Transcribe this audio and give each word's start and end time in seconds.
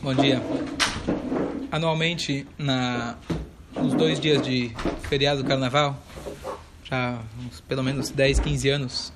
Bom 0.00 0.14
dia. 0.14 0.40
Anualmente, 1.70 2.46
na, 2.56 3.16
nos 3.74 3.94
dois 3.94 4.20
dias 4.20 4.40
de 4.40 4.70
feriado 5.08 5.42
do 5.42 5.48
carnaval, 5.48 6.00
já 6.84 7.20
uns, 7.44 7.60
pelo 7.62 7.82
menos 7.82 8.10
10, 8.10 8.38
15 8.38 8.68
anos, 8.68 9.12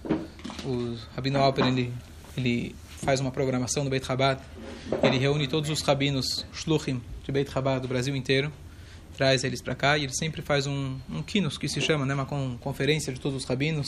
o 0.64 0.96
Rabino 1.14 1.38
Alper 1.38 1.66
ele, 1.66 1.92
ele 2.36 2.74
faz 3.04 3.20
uma 3.20 3.30
programação 3.30 3.84
no 3.84 3.90
Beit 3.90 4.04
Chabad. 4.04 4.40
Ele 5.02 5.18
reúne 5.18 5.46
todos 5.46 5.70
os 5.70 5.80
rabinos 5.82 6.44
shluchim 6.52 7.00
de 7.24 7.30
Beit 7.30 7.50
Chabad 7.50 7.80
do 7.80 7.86
Brasil 7.86 8.16
inteiro, 8.16 8.52
traz 9.16 9.44
eles 9.44 9.62
para 9.62 9.74
cá 9.74 9.96
e 9.96 10.04
ele 10.04 10.14
sempre 10.14 10.42
faz 10.42 10.66
um, 10.66 10.98
um 11.08 11.22
kinos, 11.22 11.56
que 11.56 11.68
se 11.68 11.80
chama, 11.80 12.04
né, 12.04 12.14
uma 12.14 12.26
conferência 12.60 13.12
de 13.12 13.20
todos 13.20 13.42
os 13.42 13.48
rabinos. 13.48 13.86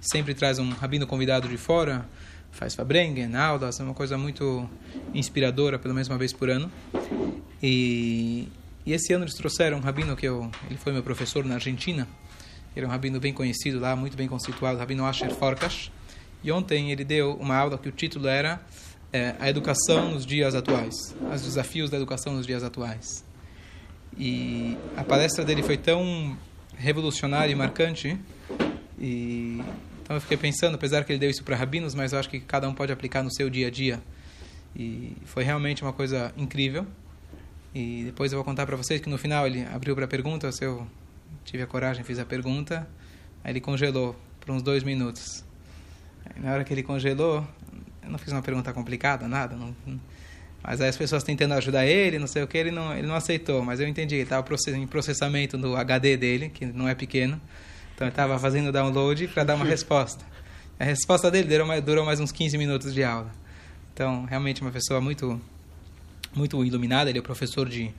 Sempre 0.00 0.34
traz 0.34 0.58
um 0.58 0.70
rabino 0.70 1.06
convidado 1.06 1.48
de 1.48 1.56
fora, 1.56 2.06
faz 2.52 2.74
Fabrengen, 2.74 3.34
aulas, 3.34 3.80
é 3.80 3.82
uma 3.82 3.94
coisa 3.94 4.16
muito 4.16 4.68
inspiradora, 5.12 5.78
pelo 5.78 5.94
menos 5.94 6.08
uma 6.08 6.18
vez 6.18 6.32
por 6.32 6.48
ano. 6.48 6.70
E, 7.60 8.48
e 8.86 8.92
esse 8.92 9.12
ano 9.12 9.24
eles 9.24 9.34
trouxeram 9.34 9.78
um 9.78 9.80
rabino 9.80 10.14
que 10.14 10.26
eu, 10.26 10.50
ele 10.68 10.78
foi 10.78 10.92
meu 10.92 11.02
professor 11.02 11.44
na 11.44 11.54
Argentina. 11.54 12.06
Ele 12.76 12.86
é 12.86 12.88
um 12.88 12.92
rabino 12.92 13.18
bem 13.18 13.32
conhecido 13.32 13.80
lá, 13.80 13.96
muito 13.96 14.16
bem 14.16 14.28
constituído, 14.28 14.78
rabino 14.78 15.04
Asher 15.04 15.34
Forkas. 15.34 15.90
E 16.44 16.52
ontem 16.52 16.92
ele 16.92 17.04
deu 17.04 17.34
uma 17.34 17.56
aula 17.56 17.78
que 17.78 17.88
o 17.88 17.92
título 17.92 18.28
era 18.28 18.60
é, 19.12 19.34
A 19.40 19.48
Educação 19.48 20.12
nos 20.12 20.26
Dias 20.26 20.54
Atuais, 20.54 20.94
os 21.34 21.42
desafios 21.42 21.90
da 21.90 21.96
educação 21.96 22.34
nos 22.34 22.46
dias 22.46 22.62
atuais. 22.62 23.24
E 24.18 24.76
a 24.96 25.04
palestra 25.04 25.44
dele 25.44 25.62
foi 25.62 25.76
tão 25.76 26.36
revolucionária 26.76 27.52
e 27.52 27.54
marcante 27.54 28.18
e 28.98 29.62
então 30.02 30.16
eu 30.16 30.20
fiquei 30.20 30.36
pensando, 30.36 30.74
apesar 30.74 31.04
que 31.04 31.12
ele 31.12 31.18
deu 31.18 31.30
isso 31.30 31.44
para 31.44 31.56
rabinos, 31.56 31.94
mas 31.94 32.12
eu 32.12 32.18
acho 32.18 32.28
que 32.28 32.40
cada 32.40 32.68
um 32.68 32.74
pode 32.74 32.92
aplicar 32.92 33.22
no 33.22 33.32
seu 33.32 33.48
dia 33.48 33.68
a 33.68 33.70
dia. 33.70 34.02
E 34.74 35.16
foi 35.24 35.44
realmente 35.44 35.82
uma 35.82 35.92
coisa 35.92 36.32
incrível. 36.36 36.86
E 37.74 38.02
depois 38.04 38.32
eu 38.32 38.36
vou 38.36 38.44
contar 38.44 38.66
para 38.66 38.76
vocês 38.76 39.00
que 39.00 39.08
no 39.08 39.16
final 39.16 39.46
ele 39.46 39.64
abriu 39.72 39.94
para 39.94 40.06
pergunta, 40.06 40.50
se 40.52 40.64
eu 40.64 40.86
tive 41.44 41.62
a 41.62 41.66
coragem, 41.66 42.04
fiz 42.04 42.18
a 42.18 42.24
pergunta, 42.24 42.86
aí 43.42 43.52
ele 43.52 43.60
congelou 43.60 44.14
por 44.40 44.50
uns 44.50 44.62
dois 44.62 44.82
minutos. 44.82 45.44
Aí, 46.26 46.42
na 46.42 46.52
hora 46.52 46.64
que 46.64 46.74
ele 46.74 46.82
congelou, 46.82 47.46
eu 48.02 48.10
não 48.10 48.18
fiz 48.18 48.32
uma 48.32 48.42
pergunta 48.42 48.72
complicada, 48.72 49.26
nada, 49.26 49.56
não, 49.56 49.74
mas 50.62 50.80
aí 50.80 50.88
as 50.88 50.96
pessoas 50.96 51.24
tentando 51.24 51.54
ajudar 51.54 51.86
ele, 51.86 52.18
não 52.18 52.26
sei 52.26 52.42
o 52.42 52.46
que, 52.46 52.56
ele 52.56 52.70
não, 52.70 52.94
ele 52.96 53.06
não 53.06 53.14
aceitou, 53.14 53.62
mas 53.64 53.80
eu 53.80 53.88
entendi, 53.88 54.16
ele 54.16 54.22
estava 54.24 54.46
em 54.76 54.86
processamento 54.86 55.58
do 55.58 55.76
HD 55.76 56.16
dele, 56.16 56.48
que 56.50 56.66
não 56.66 56.88
é 56.88 56.94
pequeno, 56.94 57.40
então 57.94 58.08
estava 58.08 58.38
fazendo 58.38 58.72
download 58.72 59.28
para 59.28 59.44
dar 59.44 59.54
uma 59.54 59.64
resposta. 59.66 60.24
A 60.78 60.84
resposta 60.84 61.30
dele 61.30 61.48
durou 61.48 61.66
mais, 61.66 61.84
durou 61.84 62.04
mais 62.04 62.20
uns 62.20 62.32
15 62.32 62.58
minutos 62.58 62.92
de 62.92 63.04
aula. 63.04 63.30
Então, 63.94 64.24
realmente 64.24 64.62
uma 64.62 64.70
pessoa 64.70 65.00
muito 65.00 65.40
muito 66.34 66.64
iluminada, 66.64 67.10
ele 67.10 67.18
é 67.18 67.22
professor 67.22 67.68
de, 67.68 67.92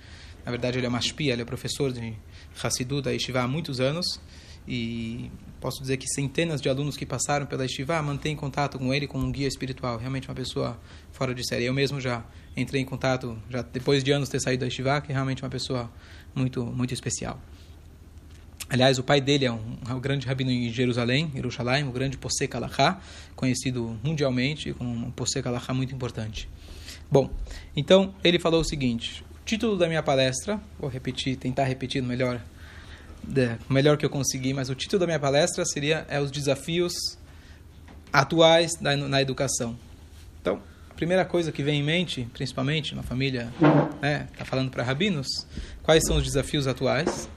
na 0.43 0.51
verdade 0.51 0.79
ele 0.79 0.85
é 0.87 0.89
mashpia, 0.89 1.33
ele 1.33 1.43
é 1.43 1.45
professor 1.45 1.91
de 1.91 2.15
Hassidu 2.61 3.01
da 3.01 3.11
Yeshiva 3.11 3.41
há 3.41 3.47
muitos 3.47 3.79
anos 3.79 4.19
e 4.67 5.29
posso 5.59 5.81
dizer 5.81 5.97
que 5.97 6.07
centenas 6.07 6.61
de 6.61 6.69
alunos 6.69 6.95
que 6.95 7.05
passaram 7.05 7.45
pela 7.45 7.63
Yeshiva 7.63 8.01
mantêm 8.01 8.35
contato 8.35 8.79
com 8.79 8.93
ele 8.93 9.07
como 9.07 9.25
um 9.25 9.31
guia 9.31 9.47
espiritual, 9.47 9.97
realmente 9.97 10.27
uma 10.27 10.35
pessoa 10.35 10.79
fora 11.11 11.33
de 11.33 11.45
série. 11.47 11.65
Eu 11.65 11.73
mesmo 11.73 11.99
já 11.99 12.23
entrei 12.55 12.81
em 12.81 12.85
contato, 12.85 13.37
já 13.49 13.61
depois 13.61 14.03
de 14.03 14.11
anos 14.11 14.29
ter 14.29 14.39
saído 14.39 14.61
da 14.61 14.65
Yeshiva, 14.65 15.01
que 15.01 15.11
é 15.11 15.13
realmente 15.13 15.43
uma 15.43 15.49
pessoa 15.49 15.91
muito, 16.33 16.65
muito 16.65 16.93
especial. 16.93 17.39
Aliás, 18.69 18.97
o 18.97 19.03
pai 19.03 19.21
dele 19.21 19.45
é 19.45 19.51
um, 19.51 19.77
é 19.87 19.93
um 19.93 19.99
grande 19.99 20.25
rabino 20.25 20.49
em 20.49 20.69
Jerusalém, 20.69 21.31
Jerusalém, 21.33 21.87
o 21.87 21.91
grande 21.91 22.17
Posek 22.17 22.55
Alachá, 22.55 22.99
conhecido 23.35 23.99
mundialmente 24.03 24.73
como 24.73 24.89
um 24.89 25.11
Posek 25.11 25.47
Alachá 25.47 25.73
muito 25.73 25.93
importante. 25.93 26.49
Bom, 27.11 27.29
então 27.75 28.15
ele 28.23 28.39
falou 28.39 28.61
o 28.61 28.63
seguinte: 28.63 29.23
o 29.41 29.45
título 29.45 29.77
da 29.77 29.87
minha 29.87 30.01
palestra, 30.01 30.59
vou 30.79 30.89
repetir, 30.89 31.35
tentar 31.35 31.65
repetir 31.65 32.01
melhor, 32.01 32.41
o 33.69 33.73
melhor 33.73 33.97
que 33.97 34.05
eu 34.05 34.09
consegui, 34.09 34.53
mas 34.53 34.69
o 34.69 34.75
título 34.75 35.01
da 35.01 35.05
minha 35.05 35.19
palestra 35.19 35.63
seria 35.65 36.05
é 36.09 36.19
os 36.19 36.31
desafios 36.31 36.93
atuais 38.11 38.71
da, 38.79 38.95
na 38.95 39.21
educação. 39.21 39.77
Então, 40.41 40.61
a 40.89 40.93
primeira 40.93 41.25
coisa 41.25 41.51
que 41.51 41.61
vem 41.61 41.79
em 41.79 41.83
mente, 41.83 42.27
principalmente 42.33 42.95
na 42.95 43.03
família, 43.03 43.51
né, 44.01 44.27
tá 44.37 44.45
falando 44.45 44.71
para 44.71 44.83
rabinos, 44.83 45.27
quais 45.81 46.03
são 46.05 46.17
os 46.17 46.23
desafios 46.23 46.67
atuais? 46.67 47.29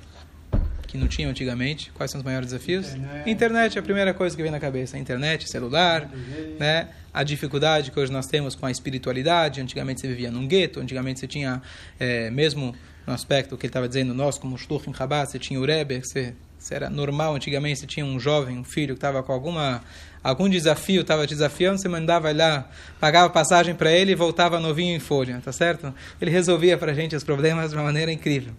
Que 0.86 0.96
não 0.96 1.06
tinham 1.06 1.30
antigamente. 1.30 1.90
Quais 1.92 2.10
são 2.10 2.18
os 2.18 2.24
maiores 2.24 2.48
desafios? 2.48 2.94
Internet, 2.94 3.30
Internet 3.30 3.76
é 3.76 3.80
a 3.80 3.82
primeira 3.82 4.14
coisa 4.14 4.36
que 4.36 4.42
vem 4.42 4.50
na 4.50 4.60
cabeça. 4.60 4.96
Internet, 4.98 5.48
celular, 5.50 6.10
né? 6.58 6.88
A 7.12 7.22
dificuldade 7.22 7.90
que 7.90 7.98
hoje 7.98 8.12
nós 8.12 8.26
temos 8.26 8.54
com 8.54 8.66
a 8.66 8.70
espiritualidade. 8.70 9.60
Antigamente 9.60 10.00
você 10.00 10.08
vivia 10.08 10.30
num 10.30 10.46
gueto, 10.46 10.80
antigamente 10.80 11.20
você 11.20 11.26
tinha, 11.26 11.62
é, 11.98 12.30
mesmo 12.30 12.74
no 13.06 13.12
aspecto 13.12 13.56
que 13.56 13.66
ele 13.66 13.70
estava 13.70 13.86
dizendo, 13.86 14.12
nós 14.12 14.36
como 14.36 14.58
Shluchim 14.58 14.92
Chabad, 14.92 15.30
você 15.30 15.38
tinha 15.38 15.60
o 15.60 15.64
Rebbe, 15.64 16.00
você, 16.00 16.34
você 16.66 16.74
era 16.74 16.90
normal, 16.90 17.36
antigamente 17.36 17.80
você 17.80 17.86
tinha 17.86 18.04
um 18.04 18.18
jovem, 18.18 18.58
um 18.58 18.64
filho 18.64 18.94
que 18.94 18.98
estava 18.98 19.22
com 19.22 19.32
alguma 19.32 19.82
algum 20.22 20.48
desafio 20.48 21.02
estava 21.02 21.24
desafiando, 21.24 21.78
você 21.78 21.88
mandava 21.88 22.32
lá, 22.32 22.68
pagava 22.98 23.30
passagem 23.30 23.72
para 23.76 23.92
ele 23.92 24.10
e 24.10 24.14
voltava 24.16 24.58
novinho 24.58 24.96
em 24.96 24.98
folha, 24.98 25.40
tá 25.44 25.52
certo? 25.52 25.94
Ele 26.20 26.32
resolvia 26.32 26.76
para 26.76 26.90
a 26.90 26.94
gente 26.94 27.14
os 27.14 27.22
problemas 27.22 27.70
de 27.70 27.76
uma 27.76 27.84
maneira 27.84 28.10
incrível. 28.10 28.52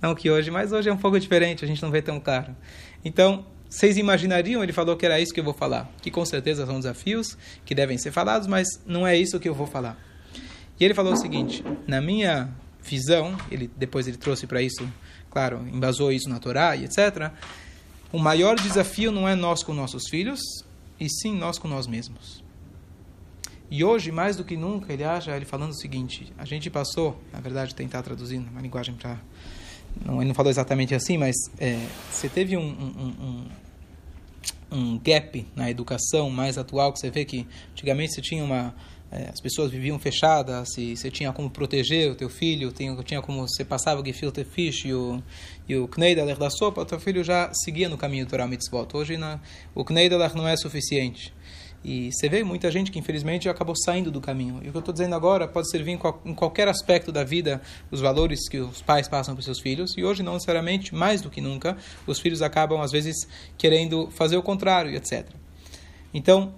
Não 0.00 0.16
que 0.16 0.28
hoje, 0.28 0.50
mas 0.50 0.72
hoje 0.72 0.88
é 0.88 0.92
um 0.92 0.96
pouco 0.96 1.20
diferente, 1.20 1.64
a 1.64 1.68
gente 1.68 1.80
não 1.80 1.92
vê 1.92 2.02
tão 2.02 2.18
claro. 2.18 2.56
Então, 3.04 3.46
vocês 3.68 3.96
imaginariam, 3.96 4.64
ele 4.64 4.72
falou 4.72 4.96
que 4.96 5.06
era 5.06 5.20
isso 5.20 5.32
que 5.32 5.38
eu 5.38 5.44
vou 5.44 5.54
falar, 5.54 5.88
que 6.02 6.10
com 6.10 6.24
certeza 6.24 6.66
são 6.66 6.80
desafios 6.80 7.38
que 7.64 7.72
devem 7.72 7.96
ser 7.96 8.10
falados, 8.10 8.48
mas 8.48 8.66
não 8.84 9.06
é 9.06 9.16
isso 9.16 9.38
que 9.38 9.48
eu 9.48 9.54
vou 9.54 9.68
falar. 9.68 9.96
E 10.80 10.84
ele 10.84 10.94
falou 10.94 11.12
o 11.12 11.16
seguinte, 11.16 11.64
na 11.86 12.00
minha 12.00 12.50
visão, 12.82 13.36
ele 13.48 13.70
depois 13.76 14.08
ele 14.08 14.16
trouxe 14.16 14.44
para 14.48 14.60
isso, 14.60 14.84
claro, 15.32 15.66
embasou 15.72 16.12
isso 16.12 16.28
na 16.28 16.38
Torá 16.38 16.76
e 16.76 16.84
etc. 16.84 17.32
O 18.12 18.18
maior 18.18 18.56
desafio 18.56 19.10
não 19.10 19.26
é 19.26 19.34
nós 19.34 19.62
com 19.64 19.72
nossos 19.72 20.02
filhos, 20.08 20.40
e 21.00 21.08
sim 21.08 21.34
nós 21.34 21.58
com 21.58 21.66
nós 21.66 21.86
mesmos. 21.86 22.44
E 23.70 23.82
hoje, 23.82 24.12
mais 24.12 24.36
do 24.36 24.44
que 24.44 24.54
nunca, 24.54 24.92
ele 24.92 25.02
acha, 25.02 25.34
ele 25.34 25.46
falando 25.46 25.70
o 25.70 25.74
seguinte: 25.74 26.30
a 26.36 26.44
gente 26.44 26.68
passou, 26.68 27.18
na 27.32 27.40
verdade, 27.40 27.74
tentar 27.74 28.02
traduzir 28.02 28.36
uma 28.36 28.60
linguagem 28.60 28.94
para. 28.94 29.18
Não, 30.04 30.16
ele 30.18 30.28
não 30.28 30.34
falou 30.34 30.50
exatamente 30.50 30.94
assim, 30.94 31.16
mas 31.16 31.34
é, 31.58 31.86
você 32.10 32.28
teve 32.28 32.54
um, 32.54 32.60
um, 32.60 33.46
um, 34.70 34.78
um, 34.78 34.98
gap 34.98 35.46
na 35.56 35.70
educação 35.70 36.30
mais 36.30 36.58
atual, 36.58 36.92
que 36.92 37.00
você 37.00 37.10
vê 37.10 37.24
que 37.24 37.46
antigamente 37.72 38.12
você 38.12 38.20
tinha 38.20 38.44
uma. 38.44 38.74
É, 39.14 39.28
as 39.28 39.40
pessoas 39.42 39.70
viviam 39.70 39.98
fechadas, 39.98 40.72
se 40.72 40.96
você 40.96 41.10
tinha 41.10 41.30
como 41.34 41.50
proteger 41.50 42.10
o 42.10 42.14
teu 42.14 42.30
filho, 42.30 42.72
tinha, 42.72 42.96
tinha 43.02 43.20
como 43.20 43.46
você 43.46 43.62
passava 43.62 44.00
o 44.00 44.04
gefilte 44.04 44.42
fish 44.42 44.86
e 44.86 44.94
o, 44.94 45.22
e 45.68 45.76
o 45.76 45.86
da 46.38 46.48
sopa, 46.48 46.80
o 46.80 46.86
teu 46.86 46.98
filho 46.98 47.22
já 47.22 47.52
seguia 47.52 47.90
no 47.90 47.98
caminho 47.98 48.24
do 48.24 48.30
Torah 48.30 48.46
Mitzvot. 48.46 48.88
Hoje 48.94 49.18
na, 49.18 49.38
o 49.74 49.84
Kneideler 49.84 50.34
não 50.34 50.48
é 50.48 50.56
suficiente. 50.56 51.30
E 51.84 52.10
você 52.10 52.26
vê 52.26 52.42
muita 52.42 52.70
gente 52.70 52.90
que 52.90 52.98
infelizmente 52.98 53.50
acabou 53.50 53.74
saindo 53.76 54.10
do 54.10 54.20
caminho. 54.20 54.60
E 54.62 54.68
o 54.68 54.70
que 54.70 54.76
eu 54.78 54.80
estou 54.80 54.94
dizendo 54.94 55.14
agora 55.14 55.46
pode 55.46 55.68
servir 55.70 55.90
em, 55.90 55.98
qual, 55.98 56.22
em, 56.24 56.32
qualquer 56.32 56.68
aspecto 56.68 57.12
da 57.12 57.22
vida, 57.22 57.60
os 57.90 58.00
valores 58.00 58.48
que 58.48 58.60
os 58.60 58.80
pais 58.80 59.08
passam 59.08 59.34
para 59.34 59.40
os 59.40 59.44
seus 59.44 59.60
filhos. 59.60 59.94
E 59.98 60.04
hoje, 60.04 60.22
não 60.22 60.34
necessariamente, 60.34 60.94
mais 60.94 61.20
do 61.20 61.28
que 61.28 61.40
nunca, 61.40 61.76
os 62.06 62.18
filhos 62.18 62.40
acabam 62.40 62.80
às 62.80 62.92
vezes 62.92 63.28
querendo 63.58 64.08
fazer 64.12 64.38
o 64.38 64.42
contrário 64.42 64.94
etc. 64.94 65.28
Então, 66.14 66.54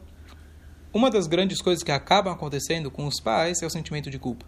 uma 0.95 1.11
das 1.11 1.27
grandes 1.27 1.61
coisas 1.61 1.83
que 1.83 1.91
acabam 1.91 2.33
acontecendo 2.33 2.89
com 2.91 3.05
os 3.07 3.21
pais 3.21 3.61
é 3.61 3.67
o 3.67 3.71
sentimento 3.71 4.09
de 4.09 4.19
culpa. 4.19 4.47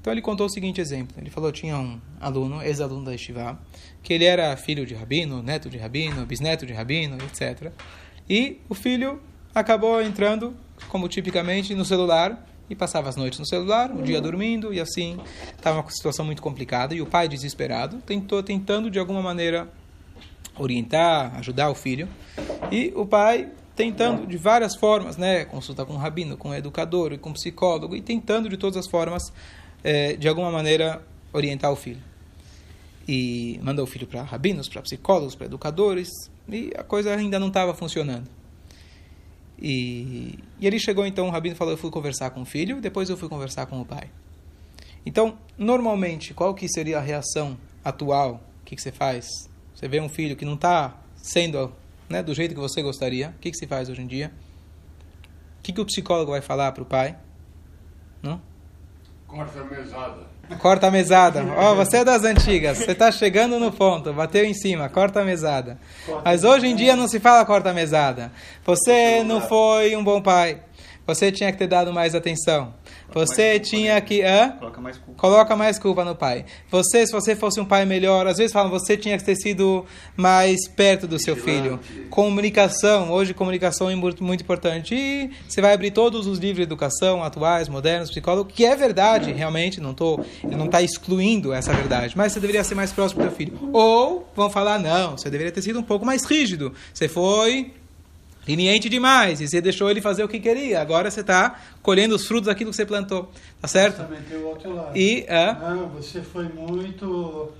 Então 0.00 0.10
ele 0.10 0.22
contou 0.22 0.46
o 0.46 0.50
seguinte 0.50 0.80
exemplo. 0.80 1.14
Ele 1.18 1.28
falou 1.28 1.52
tinha 1.52 1.76
um 1.76 2.00
aluno, 2.18 2.62
ex-aluno 2.62 3.04
da 3.04 3.14
Estivá, 3.14 3.58
que 4.02 4.14
ele 4.14 4.24
era 4.24 4.56
filho 4.56 4.86
de 4.86 4.94
rabino, 4.94 5.42
neto 5.42 5.68
de 5.68 5.76
rabino, 5.76 6.24
bisneto 6.24 6.64
de 6.64 6.72
rabino, 6.72 7.18
etc. 7.24 7.70
E 8.28 8.58
o 8.66 8.74
filho 8.74 9.20
acabou 9.54 10.00
entrando, 10.00 10.56
como 10.88 11.06
tipicamente, 11.06 11.74
no 11.74 11.84
celular 11.84 12.46
e 12.70 12.74
passava 12.74 13.10
as 13.10 13.16
noites 13.16 13.38
no 13.38 13.46
celular, 13.46 13.90
o 13.90 14.00
dia 14.00 14.20
dormindo 14.20 14.72
e 14.72 14.80
assim 14.80 15.18
estava 15.54 15.80
uma 15.80 15.90
situação 15.90 16.24
muito 16.24 16.40
complicada 16.40 16.94
e 16.94 17.02
o 17.02 17.06
pai 17.06 17.28
desesperado 17.28 17.98
tentou 18.06 18.42
tentando 18.42 18.90
de 18.90 18.98
alguma 18.98 19.20
maneira 19.20 19.68
orientar, 20.56 21.34
ajudar 21.36 21.68
o 21.68 21.74
filho 21.74 22.08
e 22.70 22.92
o 22.94 23.04
pai 23.04 23.50
tentando 23.80 24.26
de 24.26 24.36
várias 24.36 24.76
formas, 24.76 25.16
né, 25.16 25.46
consulta 25.46 25.86
com 25.86 25.94
um 25.94 25.96
rabino, 25.96 26.36
com 26.36 26.50
um 26.50 26.54
educador 26.54 27.14
e 27.14 27.18
com 27.18 27.30
um 27.30 27.32
psicólogo, 27.32 27.96
e 27.96 28.02
tentando 28.02 28.46
de 28.46 28.58
todas 28.58 28.76
as 28.76 28.86
formas, 28.86 29.32
é, 29.82 30.16
de 30.16 30.28
alguma 30.28 30.50
maneira, 30.50 31.02
orientar 31.32 31.72
o 31.72 31.76
filho. 31.76 32.02
E 33.08 33.58
mandou 33.62 33.84
o 33.84 33.86
filho 33.86 34.06
para 34.06 34.22
rabinos, 34.22 34.68
para 34.68 34.82
psicólogos, 34.82 35.34
para 35.34 35.46
educadores, 35.46 36.10
e 36.46 36.70
a 36.76 36.84
coisa 36.84 37.14
ainda 37.14 37.38
não 37.38 37.48
estava 37.48 37.72
funcionando. 37.72 38.28
E, 39.58 40.38
e, 40.60 40.66
ele 40.66 40.78
chegou 40.78 41.06
então, 41.06 41.28
o 41.28 41.30
rabino 41.30 41.56
falou, 41.56 41.72
eu 41.72 41.78
fui 41.78 41.90
conversar 41.90 42.28
com 42.30 42.42
o 42.42 42.44
filho, 42.44 42.82
depois 42.82 43.08
eu 43.08 43.16
fui 43.16 43.30
conversar 43.30 43.64
com 43.64 43.80
o 43.80 43.84
pai. 43.86 44.10
Então, 45.06 45.38
normalmente, 45.56 46.34
qual 46.34 46.54
que 46.54 46.68
seria 46.68 46.98
a 46.98 47.00
reação 47.00 47.56
atual? 47.82 48.42
O 48.60 48.64
que, 48.66 48.76
que 48.76 48.82
você 48.82 48.92
faz? 48.92 49.26
Você 49.74 49.88
vê 49.88 50.02
um 50.02 50.08
filho 50.10 50.36
que 50.36 50.44
não 50.44 50.54
está 50.54 50.98
sendo 51.16 51.72
né, 52.10 52.22
do 52.24 52.34
jeito 52.34 52.54
que 52.54 52.60
você 52.60 52.82
gostaria, 52.82 53.28
o 53.28 53.40
que, 53.40 53.52
que 53.52 53.56
se 53.56 53.68
faz 53.68 53.88
hoje 53.88 54.02
em 54.02 54.06
dia? 54.06 54.32
O 55.60 55.62
que, 55.62 55.72
que 55.72 55.80
o 55.80 55.86
psicólogo 55.86 56.32
vai 56.32 56.40
falar 56.40 56.72
para 56.72 56.82
o 56.82 56.86
pai? 56.86 57.16
Não? 58.20 58.42
Corta 59.28 59.60
a 59.60 59.64
mesada. 59.64 60.30
Corta 60.58 60.86
a 60.88 60.90
mesada. 60.90 61.44
Ó, 61.56 61.72
oh, 61.72 61.76
você 61.76 61.98
é 61.98 62.04
das 62.04 62.24
antigas. 62.24 62.78
Você 62.78 62.90
está 62.90 63.12
chegando 63.12 63.60
no 63.60 63.70
ponto. 63.70 64.12
Bateu 64.12 64.44
em 64.44 64.52
cima. 64.52 64.88
Corta 64.88 65.20
a 65.20 65.24
mesada. 65.24 65.78
Mas 66.24 66.42
hoje 66.42 66.66
em 66.66 66.74
dia 66.74 66.96
não 66.96 67.06
se 67.06 67.20
fala 67.20 67.44
corta 67.44 67.70
a 67.70 67.74
mesada. 67.74 68.32
Você 68.64 69.22
não 69.22 69.40
foi 69.40 69.94
um 69.94 70.02
bom 70.02 70.20
pai. 70.20 70.60
Você 71.14 71.32
tinha 71.32 71.50
que 71.50 71.58
ter 71.58 71.66
dado 71.66 71.92
mais 71.92 72.14
atenção. 72.14 72.74
Você 73.12 73.58
tinha 73.58 74.00
que. 74.00 74.22
Hã? 74.22 74.50
Coloca 74.58 74.80
mais 74.80 74.96
culpa. 74.96 75.20
Coloca 75.20 75.56
mais 75.56 75.78
culpa 75.78 76.04
no 76.04 76.14
pai. 76.14 76.44
Você, 76.70 77.06
se 77.06 77.12
você 77.12 77.34
fosse 77.34 77.60
um 77.60 77.64
pai 77.64 77.84
melhor, 77.84 78.26
às 78.26 78.38
vezes 78.38 78.52
falam, 78.52 78.70
você 78.70 78.96
tinha 78.96 79.18
que 79.18 79.24
ter 79.24 79.36
sido 79.36 79.84
mais 80.16 80.68
perto 80.68 81.06
do 81.06 81.18
seu 81.18 81.34
filho. 81.34 81.80
Comunicação, 82.08 83.10
hoje 83.10 83.34
comunicação 83.34 83.90
é 83.90 83.94
muito, 83.94 84.22
muito 84.22 84.42
importante. 84.42 84.94
E 84.94 85.30
você 85.48 85.60
vai 85.60 85.72
abrir 85.72 85.90
todos 85.90 86.26
os 86.26 86.38
livros 86.38 86.58
de 86.58 86.62
educação 86.62 87.22
atuais, 87.24 87.68
modernos, 87.68 88.10
psicólogos, 88.10 88.52
que 88.52 88.64
é 88.64 88.76
verdade, 88.76 89.32
realmente, 89.32 89.80
não 89.80 89.94
tô, 89.94 90.20
ele 90.44 90.56
não 90.56 90.66
está 90.66 90.80
excluindo 90.80 91.52
essa 91.52 91.72
verdade, 91.72 92.16
mas 92.16 92.32
você 92.32 92.40
deveria 92.40 92.62
ser 92.62 92.74
mais 92.74 92.92
próximo 92.92 93.22
do 93.22 93.28
seu 93.28 93.36
filho. 93.36 93.70
Ou 93.72 94.28
vão 94.34 94.48
falar, 94.50 94.78
não, 94.78 95.16
você 95.16 95.28
deveria 95.30 95.52
ter 95.52 95.62
sido 95.62 95.78
um 95.78 95.82
pouco 95.82 96.06
mais 96.06 96.24
rígido. 96.24 96.72
Você 96.92 97.08
foi 97.08 97.72
leniente 98.50 98.88
demais, 98.88 99.40
e 99.40 99.48
você 99.48 99.60
deixou 99.60 99.90
ele 99.90 100.00
fazer 100.00 100.24
o 100.24 100.28
que 100.28 100.38
queria. 100.40 100.80
Agora 100.80 101.10
você 101.10 101.20
está 101.20 101.60
colhendo 101.82 102.14
os 102.14 102.26
frutos 102.26 102.46
daquilo 102.46 102.70
que 102.70 102.76
você 102.76 102.84
plantou. 102.86 103.30
Tá 103.60 103.68
certo? 103.68 103.98
Também 103.98 104.22
tem 104.22 104.38
o 104.38 104.46
outro 104.46 104.74
lado. 104.74 104.96
E, 104.96 105.24
é, 105.28 105.54
Não, 105.54 105.88
você 105.88 106.20
foi 106.22 106.44
muito... 106.48 107.52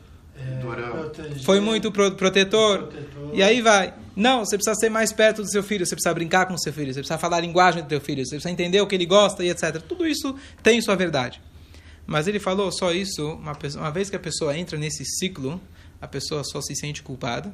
Durão. 0.58 1.12
foi 1.44 1.60
muito 1.60 1.92
pro, 1.92 2.12
protetor. 2.12 2.84
protetor. 2.84 3.30
E 3.34 3.42
aí 3.42 3.60
vai. 3.60 3.92
Não, 4.16 4.42
você 4.42 4.56
precisa 4.56 4.74
ser 4.74 4.88
mais 4.88 5.12
perto 5.12 5.42
do 5.42 5.50
seu 5.50 5.62
filho, 5.62 5.84
você 5.84 5.94
precisa 5.94 6.14
brincar 6.14 6.46
com 6.46 6.54
o 6.54 6.58
seu 6.58 6.72
filho, 6.72 6.86
você 6.94 7.00
precisa 7.00 7.18
falar 7.18 7.36
a 7.36 7.40
linguagem 7.40 7.82
do 7.82 7.88
seu 7.90 8.00
filho, 8.00 8.24
você 8.24 8.36
precisa 8.36 8.50
entender 8.50 8.80
o 8.80 8.86
que 8.86 8.94
ele 8.94 9.04
gosta 9.04 9.44
e 9.44 9.50
etc. 9.50 9.82
Tudo 9.86 10.06
isso 10.06 10.34
tem 10.62 10.80
sua 10.80 10.96
verdade. 10.96 11.42
Mas 12.06 12.26
ele 12.26 12.40
falou 12.40 12.72
só 12.72 12.90
isso, 12.90 13.34
uma, 13.34 13.54
pessoa- 13.54 13.84
uma 13.84 13.90
vez 13.90 14.08
que 14.08 14.16
a 14.16 14.18
pessoa 14.18 14.56
entra 14.56 14.78
nesse 14.78 15.04
ciclo, 15.04 15.60
a 16.00 16.08
pessoa 16.08 16.42
só 16.42 16.62
se 16.62 16.74
sente 16.74 17.02
culpada. 17.02 17.52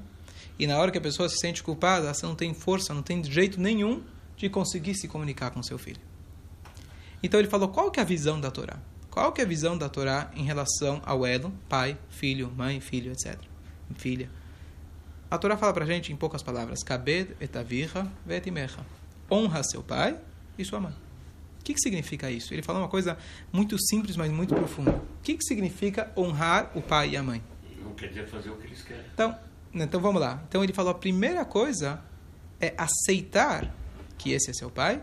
E 0.59 0.67
na 0.67 0.79
hora 0.79 0.91
que 0.91 0.99
a 0.99 1.01
pessoa 1.01 1.29
se 1.29 1.39
sente 1.39 1.63
culpada, 1.63 2.13
você 2.13 2.25
não 2.25 2.35
tem 2.35 2.55
força, 2.55 2.95
não 2.95 3.03
tem 3.03 3.23
jeito 3.23 3.61
nenhum 3.61 4.03
de 4.37 4.49
conseguir 4.49 4.95
se 4.95 5.09
comunicar 5.09 5.51
com 5.51 5.63
seu 5.63 5.79
filho. 5.79 6.01
Então 7.23 7.41
ele 7.41 7.49
falou, 7.49 7.69
qual 7.69 7.91
que 7.91 7.99
é 7.99 8.03
a 8.03 8.07
visão 8.07 8.41
da 8.41 8.51
Torá? 8.51 8.79
Qual 9.11 9.33
que 9.33 9.41
é 9.41 9.45
a 9.45 9.47
visão 9.47 9.77
da 9.77 9.89
Torá 9.89 10.31
em 10.35 10.45
relação 10.45 11.01
ao 11.05 11.25
elo, 11.27 11.53
pai, 11.69 11.99
filho, 12.11 12.53
mãe, 12.55 12.81
filho, 12.81 13.13
etc. 13.13 13.39
Filha. 13.95 14.31
A 15.31 15.39
Torá 15.39 15.57
fala 15.57 15.73
pra 15.73 15.87
gente 15.87 16.13
em 16.13 16.17
poucas 16.17 16.43
palavras, 16.43 16.83
Kabed 16.83 17.35
etavirra 17.41 18.11
vetimerra. 18.25 18.85
Honra 19.31 19.63
seu 19.63 19.83
pai 19.83 20.19
e 20.59 20.65
sua 20.65 20.81
mãe. 20.81 20.93
O 21.61 21.65
que, 21.65 21.75
que 21.75 21.81
significa 21.81 22.31
isso? 22.31 22.55
Ele 22.55 22.63
falou 22.63 22.83
uma 22.83 22.89
coisa 22.89 23.19
muito 23.53 23.77
simples, 23.89 24.17
mas 24.17 24.31
muito 24.31 24.55
profunda. 24.55 24.93
O 24.93 25.23
que, 25.23 25.35
que 25.35 25.45
significa 25.45 26.13
honrar 26.17 26.71
o 26.77 26.83
pai 26.83 27.11
e 27.11 27.17
a 27.17 27.23
mãe? 27.23 27.43
Não 27.83 27.93
quer 27.95 28.09
dizer 28.09 28.29
fazer 28.29 28.51
o 28.51 28.57
que 28.57 28.67
eles 28.67 28.83
querem. 28.83 29.05
Então, 29.13 29.37
então 29.75 30.01
vamos 30.01 30.21
lá. 30.21 30.43
Então 30.49 30.63
ele 30.63 30.73
falou 30.73 30.91
a 30.91 30.95
primeira 30.95 31.45
coisa 31.45 32.03
é 32.61 32.75
aceitar 32.77 33.75
que 34.17 34.33
esse 34.33 34.51
é 34.51 34.55
seu 34.55 34.71
pai 34.71 35.03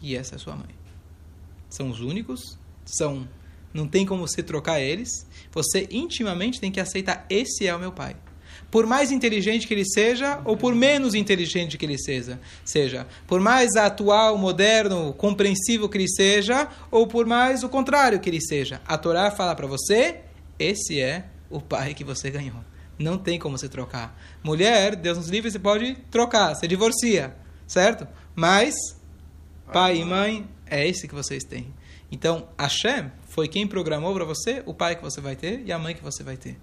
e 0.00 0.16
essa 0.16 0.34
é 0.34 0.38
sua 0.38 0.56
mãe. 0.56 0.74
São 1.68 1.88
os 1.90 2.00
únicos, 2.00 2.58
são 2.84 3.28
não 3.72 3.88
tem 3.88 4.04
como 4.04 4.26
você 4.26 4.42
trocar 4.42 4.80
eles. 4.80 5.26
Você 5.50 5.88
intimamente 5.90 6.60
tem 6.60 6.70
que 6.70 6.80
aceitar 6.80 7.24
esse 7.30 7.66
é 7.66 7.74
o 7.74 7.78
meu 7.78 7.92
pai. 7.92 8.16
Por 8.70 8.86
mais 8.86 9.10
inteligente 9.10 9.66
que 9.66 9.74
ele 9.74 9.84
seja 9.84 10.40
ou 10.44 10.56
por 10.56 10.74
menos 10.74 11.14
inteligente 11.14 11.76
que 11.76 11.84
ele 11.84 11.98
seja, 11.98 12.40
seja, 12.64 13.06
por 13.26 13.40
mais 13.40 13.76
atual, 13.76 14.38
moderno, 14.38 15.12
compreensível 15.14 15.88
que 15.88 15.98
ele 15.98 16.08
seja 16.08 16.68
ou 16.90 17.06
por 17.06 17.26
mais 17.26 17.62
o 17.62 17.68
contrário 17.68 18.18
que 18.20 18.30
ele 18.30 18.40
seja, 18.40 18.80
a 18.86 18.96
Torá 18.96 19.30
fala 19.30 19.54
para 19.54 19.66
você, 19.66 20.20
esse 20.58 21.00
é 21.00 21.26
o 21.50 21.60
pai 21.60 21.92
que 21.92 22.04
você 22.04 22.30
ganhou. 22.30 22.64
Não 22.98 23.18
tem 23.18 23.38
como 23.38 23.56
você 23.56 23.68
trocar. 23.68 24.18
Mulher, 24.42 24.96
Deus 24.96 25.18
nos 25.18 25.28
livre, 25.28 25.50
você 25.50 25.58
pode 25.58 25.94
trocar, 26.10 26.54
você 26.54 26.68
divorcia, 26.68 27.36
certo? 27.66 28.06
Mas 28.34 28.74
pai 29.72 29.96
e 29.96 30.04
mãe 30.04 30.48
é 30.66 30.86
esse 30.86 31.08
que 31.08 31.14
vocês 31.14 31.44
têm. 31.44 31.72
Então, 32.10 32.48
Hashem 32.58 33.10
foi 33.28 33.48
quem 33.48 33.66
programou 33.66 34.14
para 34.14 34.24
você 34.24 34.62
o 34.66 34.74
pai 34.74 34.96
que 34.96 35.02
você 35.02 35.20
vai 35.20 35.34
ter 35.34 35.62
e 35.64 35.72
a 35.72 35.78
mãe 35.78 35.94
que 35.94 36.02
você 36.02 36.22
vai 36.22 36.36
ter. 36.36 36.58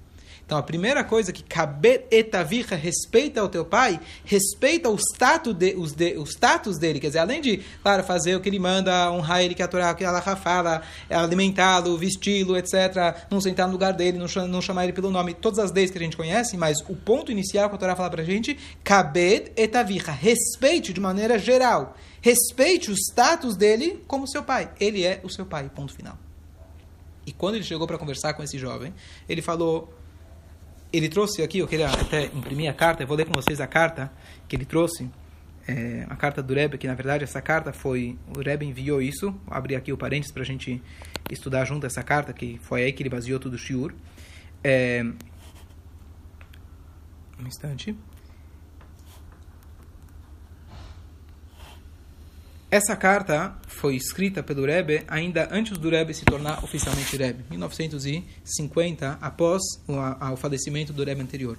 Então, 0.49 0.57
a 0.57 0.63
primeira 0.63 1.03
coisa 1.03 1.31
que 1.31 1.43
kabet 1.43 2.07
etavirra 2.09 2.75
respeita 2.75 3.43
o 3.43 3.47
teu 3.47 3.63
pai, 3.63 3.99
respeita 4.25 4.89
o 4.89 4.95
status, 4.95 5.53
de, 5.53 5.75
os 5.75 5.93
de, 5.93 6.17
o 6.17 6.23
status 6.23 6.79
dele. 6.79 6.99
Quer 6.99 7.05
dizer, 7.05 7.19
além 7.19 7.39
de, 7.39 7.57
claro, 7.83 8.03
fazer 8.03 8.35
o 8.35 8.41
que 8.41 8.49
ele 8.49 8.57
manda, 8.57 9.11
honrar 9.11 9.43
ele, 9.43 9.53
que 9.53 9.61
a 9.61 9.67
Torá, 9.67 9.93
que 9.93 10.03
ela 10.03 10.19
fala, 10.35 10.81
alimentá-lo, 11.07 11.95
vesti-lo, 11.99 12.57
etc. 12.57 13.15
Não 13.29 13.39
sentar 13.39 13.67
no 13.67 13.73
lugar 13.73 13.93
dele, 13.93 14.17
não, 14.17 14.47
não 14.47 14.59
chamar 14.59 14.85
ele 14.85 14.93
pelo 14.93 15.11
nome. 15.11 15.35
Todas 15.35 15.59
as 15.59 15.71
leis 15.71 15.91
que 15.91 15.99
a 15.99 16.01
gente 16.01 16.17
conhece, 16.17 16.57
mas 16.57 16.79
o 16.89 16.95
ponto 16.95 17.31
inicial 17.31 17.69
que 17.69 17.75
a 17.75 17.77
Torá 17.77 17.95
fala 17.95 18.09
pra 18.09 18.23
gente, 18.23 18.57
kabet 18.83 19.51
etavirra, 19.55 20.13
respeite 20.13 20.91
de 20.91 20.99
maneira 20.99 21.37
geral. 21.37 21.95
Respeite 22.21 22.89
o 22.89 22.95
status 22.95 23.55
dele 23.55 24.03
como 24.07 24.27
seu 24.27 24.41
pai. 24.41 24.71
Ele 24.79 25.05
é 25.05 25.21
o 25.23 25.29
seu 25.29 25.45
pai, 25.45 25.69
ponto 25.69 25.93
final. 25.93 26.17
E 27.23 27.31
quando 27.31 27.53
ele 27.53 27.63
chegou 27.63 27.85
para 27.85 27.99
conversar 27.99 28.33
com 28.33 28.41
esse 28.41 28.57
jovem, 28.57 28.91
ele 29.27 29.43
falou 29.43 29.93
ele 30.91 31.09
trouxe 31.09 31.44
aqui, 31.44 31.59
eu 31.59 31.68
queria 31.68 31.89
até 31.89 32.25
imprimir 32.25 32.69
a 32.69 32.74
carta, 32.74 33.03
eu 33.03 33.07
vou 33.07 33.15
ler 33.15 33.25
com 33.25 33.33
vocês 33.33 33.62
a 33.62 33.68
carta 33.68 34.12
que 34.47 34.56
ele 34.56 34.65
trouxe, 34.65 35.09
é, 35.68 36.06
a 36.09 36.15
carta 36.15 36.41
do 36.41 36.53
Rebbe, 36.53 36.77
que 36.77 36.88
na 36.88 36.95
verdade 36.95 37.24
essa 37.24 37.41
carta 37.41 37.71
foi, 37.71 38.18
o 38.36 38.41
Rebbe 38.41 38.65
enviou 38.65 39.01
isso, 39.01 39.31
vou 39.45 39.56
abrir 39.56 39.75
aqui 39.75 39.94
o 39.94 39.97
parênteses 39.97 40.31
para 40.31 40.41
a 40.41 40.45
gente 40.45 40.81
estudar 41.30 41.65
junto 41.65 41.86
essa 41.86 42.01
carta, 42.01 42.33
que 42.33 42.59
foi 42.63 42.83
aí 42.83 42.94
que 42.94 43.03
ele 43.03 43.09
baseou 43.09 43.39
tudo 43.39 43.53
o 43.53 43.57
Shiur. 43.57 43.94
É, 44.63 45.03
um 47.39 47.47
instante. 47.47 47.95
Essa 52.71 52.95
carta 52.95 53.57
foi 53.68 53.95
escrita 53.95 54.44
pelo 54.44 54.63
Rebbe 54.63 55.04
ainda 55.07 55.50
antes 55.51 55.75
do 55.75 55.89
Rebbe 55.89 56.13
se 56.13 56.24
tornar 56.24 56.63
oficialmente 56.63 57.18
Rebbe, 57.18 57.44
1950, 57.50 59.18
após 59.19 59.63
o, 59.88 60.36
falecimento 60.38 60.94
do 60.94 61.04
Rebbe 61.04 61.19
anterior. 61.19 61.57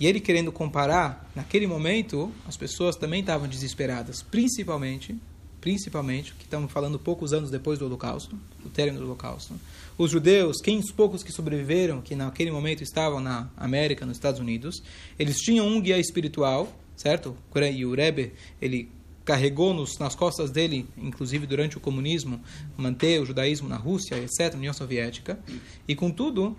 E 0.00 0.08
ele 0.08 0.18
querendo 0.18 0.50
comparar, 0.50 1.30
naquele 1.36 1.68
momento, 1.68 2.32
as 2.48 2.56
pessoas 2.56 2.96
também 2.96 3.20
estavam 3.20 3.46
desesperadas, 3.46 4.20
principalmente, 4.20 5.16
principalmente, 5.60 6.34
que 6.34 6.46
estamos 6.46 6.72
falando 6.72 6.98
poucos 6.98 7.32
anos 7.32 7.48
depois 7.48 7.78
do 7.78 7.84
Holocausto, 7.84 8.36
do 8.60 8.68
término 8.68 8.98
do 8.98 9.04
Holocausto. 9.04 9.54
Os 9.96 10.10
judeus, 10.10 10.56
quem 10.60 10.80
os 10.80 10.90
poucos 10.90 11.22
que 11.22 11.30
sobreviveram, 11.30 12.00
que 12.00 12.16
naquele 12.16 12.50
momento 12.50 12.82
estavam 12.82 13.20
na 13.20 13.48
América, 13.56 14.04
nos 14.04 14.16
Estados 14.16 14.40
Unidos, 14.40 14.82
eles 15.16 15.36
tinham 15.36 15.64
um 15.64 15.80
guia 15.80 15.96
espiritual, 15.98 16.68
certo? 16.96 17.36
E 17.72 17.86
o 17.86 17.94
Rebbe, 17.94 18.32
ele 18.60 18.97
carregou 19.28 19.74
nos, 19.74 19.98
nas 19.98 20.14
costas 20.14 20.50
dele, 20.50 20.88
inclusive 20.96 21.46
durante 21.46 21.76
o 21.76 21.80
comunismo, 21.80 22.40
manter 22.78 23.20
o 23.20 23.26
judaísmo 23.26 23.68
na 23.68 23.76
Rússia, 23.76 24.16
etc., 24.16 24.54
União 24.54 24.72
Soviética. 24.72 25.38
E 25.86 25.94
contudo, 25.94 26.56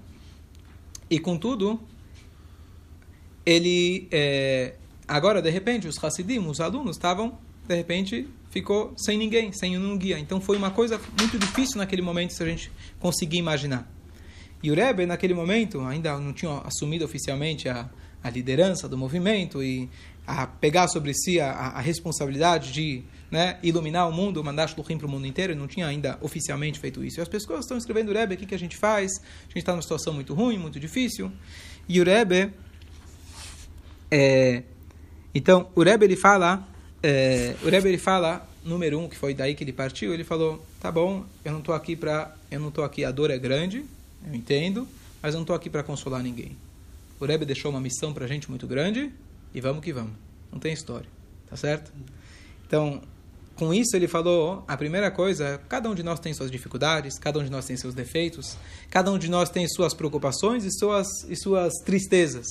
e 1.10 1.20
contudo, 1.20 1.82
ele 3.44 4.08
é, 4.12 4.76
agora 5.08 5.42
de 5.42 5.50
repente 5.50 5.88
os 5.88 5.98
Hassidim, 6.04 6.38
os 6.38 6.62
alunos 6.62 6.96
estavam 6.96 7.40
de 7.68 7.76
repente 7.76 8.28
ficou 8.52 8.94
sem 8.96 9.18
ninguém, 9.18 9.52
sem 9.52 9.76
um 9.76 9.98
guia. 9.98 10.20
Então 10.20 10.40
foi 10.40 10.56
uma 10.56 10.70
coisa 10.70 11.02
muito 11.20 11.40
difícil 11.40 11.78
naquele 11.80 12.04
momento 12.04 12.34
se 12.34 12.44
a 12.44 12.46
gente 12.46 12.72
conseguir 13.00 13.38
imaginar. 13.38 13.92
E 14.62 14.70
o 14.70 14.76
Rebbe 14.76 15.08
naquele 15.08 15.34
momento 15.34 15.82
ainda 15.82 16.20
não 16.20 16.34
tinha 16.34 16.60
assumido 16.60 17.04
oficialmente 17.04 17.68
a, 17.68 17.90
a 18.24 18.30
liderança 18.30 18.88
do 18.88 18.98
movimento 18.98 19.64
e 19.64 19.90
a 20.26 20.46
pegar 20.46 20.88
sobre 20.88 21.14
si 21.14 21.40
a, 21.40 21.52
a 21.52 21.80
responsabilidade 21.80 22.72
de 22.72 23.04
né, 23.32 23.58
iluminar 23.62 24.08
o 24.08 24.12
mundo, 24.12 24.44
mandar 24.44 24.68
shluchim 24.68 24.98
para 24.98 25.08
o 25.08 25.10
mundo 25.10 25.26
inteiro, 25.26 25.54
ele 25.54 25.60
não 25.60 25.68
tinha 25.68 25.88
ainda 25.88 26.18
oficialmente 26.22 26.80
feito 26.80 27.04
isso. 27.04 27.20
E 27.20 27.22
as 27.22 27.28
pessoas 27.28 27.62
estão 27.62 27.78
escrevendo, 27.78 28.12
Rebbe, 28.12 28.36
o 28.36 28.38
que, 28.38 28.46
que 28.46 28.56
a 28.56 28.60
gente 28.60 28.76
faz? 28.76 29.12
A 29.22 29.48
gente 29.48 29.58
está 29.58 29.72
numa 29.72 29.82
situação 29.82 30.14
muito 30.14 30.34
ruim, 30.34 30.58
muito 30.58 30.80
difícil. 30.80 31.32
E 31.88 32.00
o 32.02 32.04
Rebbe, 32.04 32.52
é, 34.12 34.64
então, 35.34 35.70
o 35.76 35.84
Rebbe 35.84 36.06
ele 36.06 36.16
fala, 36.16 36.68
é, 37.02 37.56
o 37.64 37.70
Rebbe 37.70 37.90
ele 37.90 37.98
fala, 37.98 38.48
número 38.64 39.00
um, 39.00 39.08
que 39.08 39.16
foi 39.16 39.34
daí 39.34 39.56
que 39.56 39.64
ele 39.64 39.74
partiu, 39.74 40.14
ele 40.14 40.24
falou, 40.24 40.64
tá 40.80 40.92
bom, 40.92 41.26
eu 41.44 41.52
não 41.52 41.60
estou 41.60 41.74
aqui 41.74 41.96
para, 41.96 42.36
eu 42.50 42.60
não 42.60 42.70
estou 42.70 42.84
aqui, 42.84 43.06
a 43.06 43.12
dor 43.12 43.32
é 43.32 43.38
grande, 43.38 43.86
eu 44.28 44.36
entendo, 44.36 44.88
mas 45.22 45.34
eu 45.34 45.38
não 45.38 45.44
estou 45.44 45.56
aqui 45.56 45.70
para 45.70 45.84
consolar 45.84 46.22
ninguém. 46.22 46.58
O 47.20 47.26
Rebbe 47.26 47.46
deixou 47.46 47.72
uma 47.72 47.82
missão 47.82 48.14
para 48.14 48.26
a 48.26 48.28
gente 48.28 48.50
muito 48.50 48.66
grande, 48.66 49.12
e 49.54 49.60
vamos 49.60 49.84
que 49.84 49.92
vamos. 49.92 50.14
Não 50.52 50.60
tem 50.60 50.74
história. 50.74 51.10
Tá 51.50 51.56
certo? 51.56 51.92
Então, 52.66 53.02
com 53.56 53.74
isso 53.74 53.96
ele 53.96 54.08
falou, 54.08 54.64
a 54.68 54.78
primeira 54.78 55.12
coisa, 55.12 55.60
cada 55.68 55.90
um 55.90 55.96
de 55.96 56.04
nós 56.04 56.20
tem 56.20 56.34
suas 56.34 56.50
dificuldades, 56.50 57.20
cada 57.20 57.40
um 57.40 57.44
de 57.44 57.50
nós 57.50 57.66
tem 57.66 57.76
seus 57.76 57.94
defeitos, 57.94 58.58
cada 58.90 59.12
um 59.12 59.18
de 59.18 59.30
nós 59.30 59.50
tem 59.50 59.68
suas 59.68 59.94
preocupações 59.94 60.64
e 60.64 60.72
suas, 60.72 61.08
e 61.28 61.36
suas 61.36 61.74
tristezas. 61.84 62.46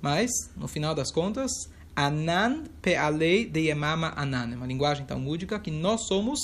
Mas, 0.00 0.30
no 0.56 0.68
final 0.68 0.94
das 0.94 1.10
contas, 1.10 1.50
Anan 1.96 2.64
pe'alei 2.82 3.46
de 3.46 3.60
yemama 3.60 4.12
anan, 4.16 4.52
é 4.52 4.56
uma 4.56 4.66
linguagem 4.66 5.06
talmúdica 5.06 5.58
que 5.58 5.70
nós 5.70 6.06
somos 6.06 6.40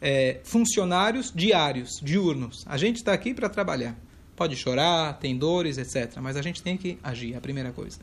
é, 0.00 0.40
funcionários 0.44 1.32
diários, 1.34 2.00
diurnos. 2.02 2.64
A 2.66 2.76
gente 2.76 2.96
está 2.96 3.12
aqui 3.12 3.32
para 3.32 3.48
trabalhar. 3.48 3.96
Pode 4.38 4.54
chorar, 4.54 5.14
tem 5.14 5.36
dores, 5.36 5.78
etc. 5.78 6.18
Mas 6.22 6.36
a 6.36 6.42
gente 6.42 6.62
tem 6.62 6.76
que 6.76 6.96
agir, 7.02 7.34
a 7.34 7.40
primeira 7.40 7.72
coisa. 7.72 7.98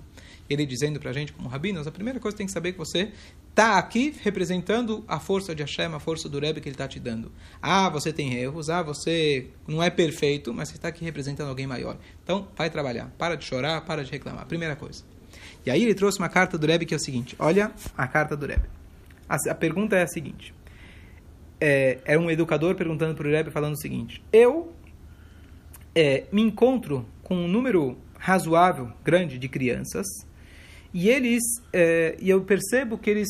Ele 0.49 0.65
dizendo 0.65 0.99
para 0.99 1.11
a 1.11 1.13
gente, 1.13 1.31
como 1.31 1.47
rabinos, 1.47 1.87
a 1.87 1.91
primeira 1.91 2.19
coisa 2.19 2.35
tem 2.35 2.45
que 2.45 2.51
saber 2.51 2.69
é 2.69 2.71
que 2.73 2.77
você 2.77 3.13
está 3.49 3.77
aqui 3.77 4.13
representando 4.21 5.01
a 5.07 5.17
força 5.17 5.55
de 5.55 5.63
Hashem, 5.63 5.95
a 5.95 5.99
força 5.99 6.27
do 6.27 6.37
Rebbe 6.37 6.59
que 6.59 6.67
ele 6.67 6.73
está 6.73 6.89
te 6.89 6.99
dando. 6.99 7.31
Ah, 7.61 7.87
você 7.87 8.11
tem 8.11 8.33
erros, 8.33 8.69
ah, 8.69 8.83
você 8.83 9.47
não 9.65 9.81
é 9.81 9.89
perfeito, 9.89 10.53
mas 10.53 10.67
você 10.67 10.75
está 10.75 10.89
aqui 10.89 11.05
representando 11.05 11.47
alguém 11.47 11.65
maior. 11.65 11.97
Então, 12.21 12.49
vai 12.53 12.69
trabalhar. 12.69 13.09
Para 13.17 13.35
de 13.35 13.45
chorar, 13.45 13.79
para 13.85 14.03
de 14.03 14.11
reclamar. 14.11 14.45
Primeira 14.45 14.75
coisa. 14.75 15.05
E 15.65 15.71
aí 15.71 15.81
ele 15.81 15.95
trouxe 15.95 16.19
uma 16.19 16.27
carta 16.27 16.57
do 16.57 16.67
Rebbe 16.67 16.85
que 16.85 16.93
é 16.93 16.97
o 16.97 16.99
seguinte. 16.99 17.33
Olha 17.39 17.71
a 17.97 18.07
carta 18.09 18.35
do 18.35 18.45
Rebbe. 18.45 18.67
A, 19.29 19.37
a 19.51 19.55
pergunta 19.55 19.95
é 19.95 20.03
a 20.03 20.07
seguinte. 20.07 20.53
É, 21.61 21.99
é 22.03 22.19
um 22.19 22.29
educador 22.29 22.75
perguntando 22.75 23.15
para 23.15 23.25
o 23.25 23.31
Rebbe 23.31 23.51
falando 23.51 23.75
o 23.75 23.79
seguinte. 23.79 24.21
Eu 24.33 24.73
é, 25.95 26.25
me 26.31 26.41
encontro 26.41 27.05
com 27.23 27.35
um 27.35 27.47
número 27.47 27.97
razoável, 28.19 28.91
grande, 29.03 29.37
de 29.37 29.47
crianças 29.47 30.05
e 30.97 31.09
eles, 31.09 31.43
é, 31.73 32.15
e 32.21 32.29
eu 32.29 32.41
percebo 32.45 32.97
que 32.97 33.09
eles, 33.09 33.27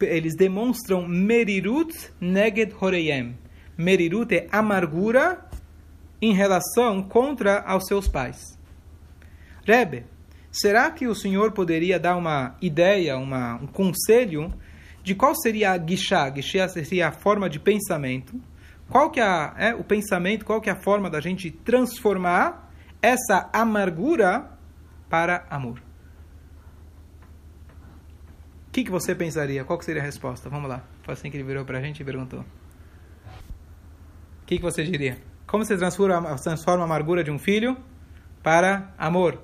eles 0.00 0.36
demonstram 0.36 1.04
merirut 1.04 1.92
neged 2.20 2.72
horeyem. 2.80 3.36
Merirut 3.76 4.32
é 4.32 4.46
amargura 4.52 5.44
em 6.20 6.32
relação 6.32 7.02
contra 7.02 7.58
aos 7.62 7.86
seus 7.88 8.06
pais. 8.06 8.56
Rebbe, 9.66 10.04
será 10.52 10.92
que 10.92 11.08
o 11.08 11.14
senhor 11.14 11.50
poderia 11.50 11.98
dar 11.98 12.14
uma 12.14 12.56
ideia, 12.62 13.16
uma, 13.16 13.56
um 13.56 13.66
conselho 13.66 14.54
de 15.02 15.12
qual 15.16 15.34
seria 15.34 15.72
a 15.72 15.76
guixá? 15.76 16.30
Guixá 16.30 16.68
seria 16.68 17.08
a 17.08 17.12
forma 17.12 17.50
de 17.50 17.58
pensamento. 17.58 18.40
Qual 18.92 19.10
que 19.10 19.20
é, 19.20 19.54
é 19.56 19.74
o 19.74 19.82
pensamento, 19.82 20.44
qual 20.44 20.60
que 20.60 20.68
é 20.68 20.72
a 20.74 20.76
forma 20.76 21.08
da 21.08 21.18
gente 21.18 21.50
transformar 21.50 22.70
essa 23.00 23.48
amargura 23.50 24.50
para 25.08 25.46
amor? 25.48 25.78
O 28.68 28.70
que, 28.70 28.84
que 28.84 28.90
você 28.90 29.14
pensaria? 29.14 29.64
Qual 29.64 29.80
seria 29.80 30.02
a 30.02 30.04
resposta? 30.04 30.50
Vamos 30.50 30.68
lá. 30.68 30.84
Foi 31.04 31.14
assim 31.14 31.30
que 31.30 31.38
ele 31.38 31.44
virou 31.44 31.64
para 31.64 31.78
a 31.78 31.80
gente 31.80 32.00
e 32.00 32.04
perguntou. 32.04 32.40
O 32.40 32.44
que, 34.44 34.56
que 34.56 34.62
você 34.62 34.84
diria? 34.84 35.16
Como 35.46 35.64
você 35.64 35.74
transforma, 35.74 36.36
transforma 36.36 36.82
a 36.82 36.84
amargura 36.84 37.24
de 37.24 37.30
um 37.30 37.38
filho 37.38 37.78
para 38.42 38.92
amor? 38.98 39.42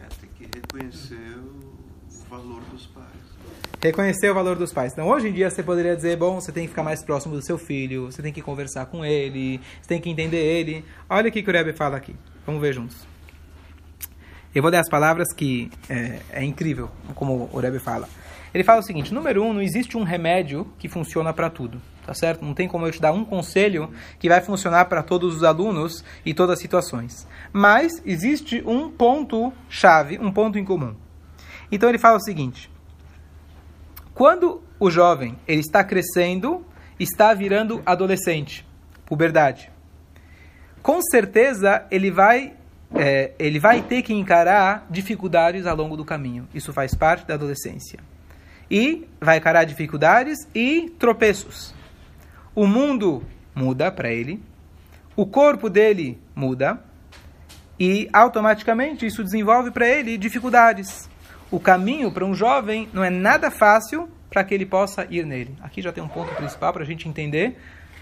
É, 0.00 0.06
tem 0.20 0.30
que 0.30 0.44
reconhecer 0.56 1.36
o 1.36 2.28
valor 2.30 2.62
dos 2.70 2.86
pais. 2.86 3.08
Reconhecer 3.84 4.30
o 4.30 4.34
valor 4.34 4.56
dos 4.56 4.72
pais. 4.72 4.94
Então, 4.94 5.06
hoje 5.06 5.28
em 5.28 5.32
dia, 5.34 5.50
você 5.50 5.62
poderia 5.62 5.94
dizer, 5.94 6.16
bom, 6.16 6.40
você 6.40 6.50
tem 6.50 6.62
que 6.62 6.70
ficar 6.70 6.82
mais 6.82 7.02
próximo 7.02 7.34
do 7.34 7.44
seu 7.44 7.58
filho, 7.58 8.06
você 8.06 8.22
tem 8.22 8.32
que 8.32 8.40
conversar 8.40 8.86
com 8.86 9.04
ele, 9.04 9.60
você 9.78 9.88
tem 9.88 10.00
que 10.00 10.08
entender 10.08 10.38
ele. 10.38 10.82
Olha 11.06 11.28
o 11.28 11.30
que 11.30 11.40
o 11.40 11.52
Rebbe 11.52 11.74
fala 11.74 11.98
aqui. 11.98 12.16
Vamos 12.46 12.62
ver 12.62 12.72
juntos. 12.72 12.96
Eu 14.54 14.62
vou 14.62 14.70
dar 14.70 14.80
as 14.80 14.88
palavras 14.88 15.34
que 15.34 15.70
é, 15.86 16.18
é 16.30 16.42
incrível, 16.42 16.90
como 17.14 17.50
o 17.52 17.58
Rebbe 17.58 17.78
fala. 17.78 18.08
Ele 18.54 18.64
fala 18.64 18.80
o 18.80 18.82
seguinte: 18.82 19.12
número 19.12 19.44
um, 19.44 19.52
não 19.52 19.60
existe 19.60 19.98
um 19.98 20.02
remédio 20.02 20.66
que 20.78 20.88
funciona 20.88 21.30
para 21.34 21.50
tudo, 21.50 21.78
tá 22.06 22.14
certo? 22.14 22.42
Não 22.42 22.54
tem 22.54 22.66
como 22.66 22.86
eu 22.86 22.90
te 22.90 23.02
dar 23.02 23.12
um 23.12 23.22
conselho 23.22 23.90
que 24.18 24.30
vai 24.30 24.40
funcionar 24.40 24.86
para 24.86 25.02
todos 25.02 25.36
os 25.36 25.44
alunos 25.44 26.02
e 26.24 26.32
todas 26.32 26.54
as 26.54 26.62
situações. 26.62 27.28
Mas 27.52 28.00
existe 28.06 28.62
um 28.64 28.88
ponto 28.90 29.52
chave, 29.68 30.18
um 30.18 30.32
ponto 30.32 30.58
em 30.58 30.64
comum. 30.64 30.94
Então 31.70 31.90
ele 31.90 31.98
fala 31.98 32.16
o 32.16 32.24
seguinte: 32.24 32.72
quando 34.14 34.62
o 34.78 34.90
jovem 34.90 35.36
ele 35.46 35.60
está 35.60 35.82
crescendo, 35.82 36.64
está 36.98 37.34
virando 37.34 37.82
adolescente, 37.84 38.66
puberdade, 39.04 39.70
com 40.82 41.00
certeza 41.02 41.86
ele 41.90 42.10
vai 42.10 42.54
é, 42.94 43.32
ele 43.38 43.58
vai 43.58 43.82
ter 43.82 44.02
que 44.02 44.14
encarar 44.14 44.86
dificuldades 44.88 45.66
ao 45.66 45.76
longo 45.76 45.96
do 45.96 46.04
caminho. 46.04 46.48
Isso 46.54 46.72
faz 46.72 46.94
parte 46.94 47.26
da 47.26 47.34
adolescência 47.34 47.98
e 48.70 49.06
vai 49.20 49.38
encarar 49.38 49.64
dificuldades 49.64 50.38
e 50.54 50.94
tropeços. 50.98 51.74
O 52.54 52.66
mundo 52.66 53.24
muda 53.54 53.90
para 53.90 54.12
ele, 54.12 54.40
o 55.16 55.26
corpo 55.26 55.68
dele 55.68 56.20
muda 56.34 56.80
e 57.78 58.08
automaticamente 58.12 59.04
isso 59.04 59.24
desenvolve 59.24 59.70
para 59.70 59.88
ele 59.88 60.16
dificuldades. 60.16 61.08
O 61.54 61.60
caminho 61.60 62.10
para 62.10 62.24
um 62.24 62.34
jovem 62.34 62.88
não 62.92 63.04
é 63.04 63.08
nada 63.08 63.48
fácil 63.48 64.08
para 64.28 64.42
que 64.42 64.52
ele 64.52 64.66
possa 64.66 65.06
ir 65.08 65.24
nele. 65.24 65.54
Aqui 65.62 65.80
já 65.80 65.92
tem 65.92 66.02
um 66.02 66.08
ponto 66.08 66.34
principal 66.34 66.72
para 66.72 66.82
a 66.82 66.84
gente 66.84 67.08
entender 67.08 67.56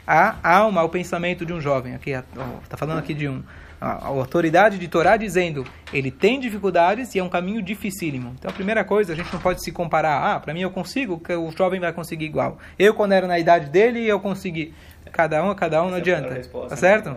a 0.07 0.37
alma, 0.43 0.83
o 0.83 0.89
pensamento 0.89 1.45
de 1.45 1.53
um 1.53 1.61
jovem. 1.61 1.95
Aqui 1.95 2.13
está 2.13 2.79
falando 2.79 3.01
aqui 3.01 3.13
de 3.13 3.29
um 3.29 3.43
a, 3.79 4.07
autoridade 4.07 4.79
de 4.79 4.89
Torá 4.89 5.19
dizendo 5.19 5.67
ele 5.93 6.11
tem 6.11 6.41
dificuldades 6.41 7.15
e 7.15 7.19
é 7.19 7.23
um 7.23 7.29
caminho 7.29 7.61
dificílimo. 7.61 8.35
Então 8.39 8.51
a 8.51 8.55
primeira 8.55 8.85
coisa, 8.85 9.13
a 9.13 9.17
gente 9.17 9.31
não 9.31 9.41
pode 9.41 9.63
se 9.63 9.71
comparar, 9.71 10.35
ah, 10.35 10.41
para 10.41 10.55
mim 10.55 10.63
eu 10.63 10.71
consigo, 10.71 11.19
que 11.19 11.35
o 11.35 11.51
jovem 11.51 11.79
vai 11.79 11.93
conseguir 11.93 12.25
igual. 12.25 12.57
Eu 12.79 12.95
quando 12.95 13.13
era 13.13 13.27
na 13.27 13.39
idade 13.39 13.69
dele, 13.69 14.09
eu 14.09 14.19
consegui. 14.19 14.73
Cada 15.13 15.45
um, 15.45 15.55
cada 15.55 15.83
um 15.83 15.91
não 15.91 15.99
adianta. 15.99 16.41
Tá 16.71 16.77
certo? 16.77 17.15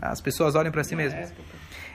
As 0.00 0.18
pessoas 0.22 0.54
olham 0.54 0.72
para 0.72 0.82
si 0.82 0.96
mesmas. 0.96 1.30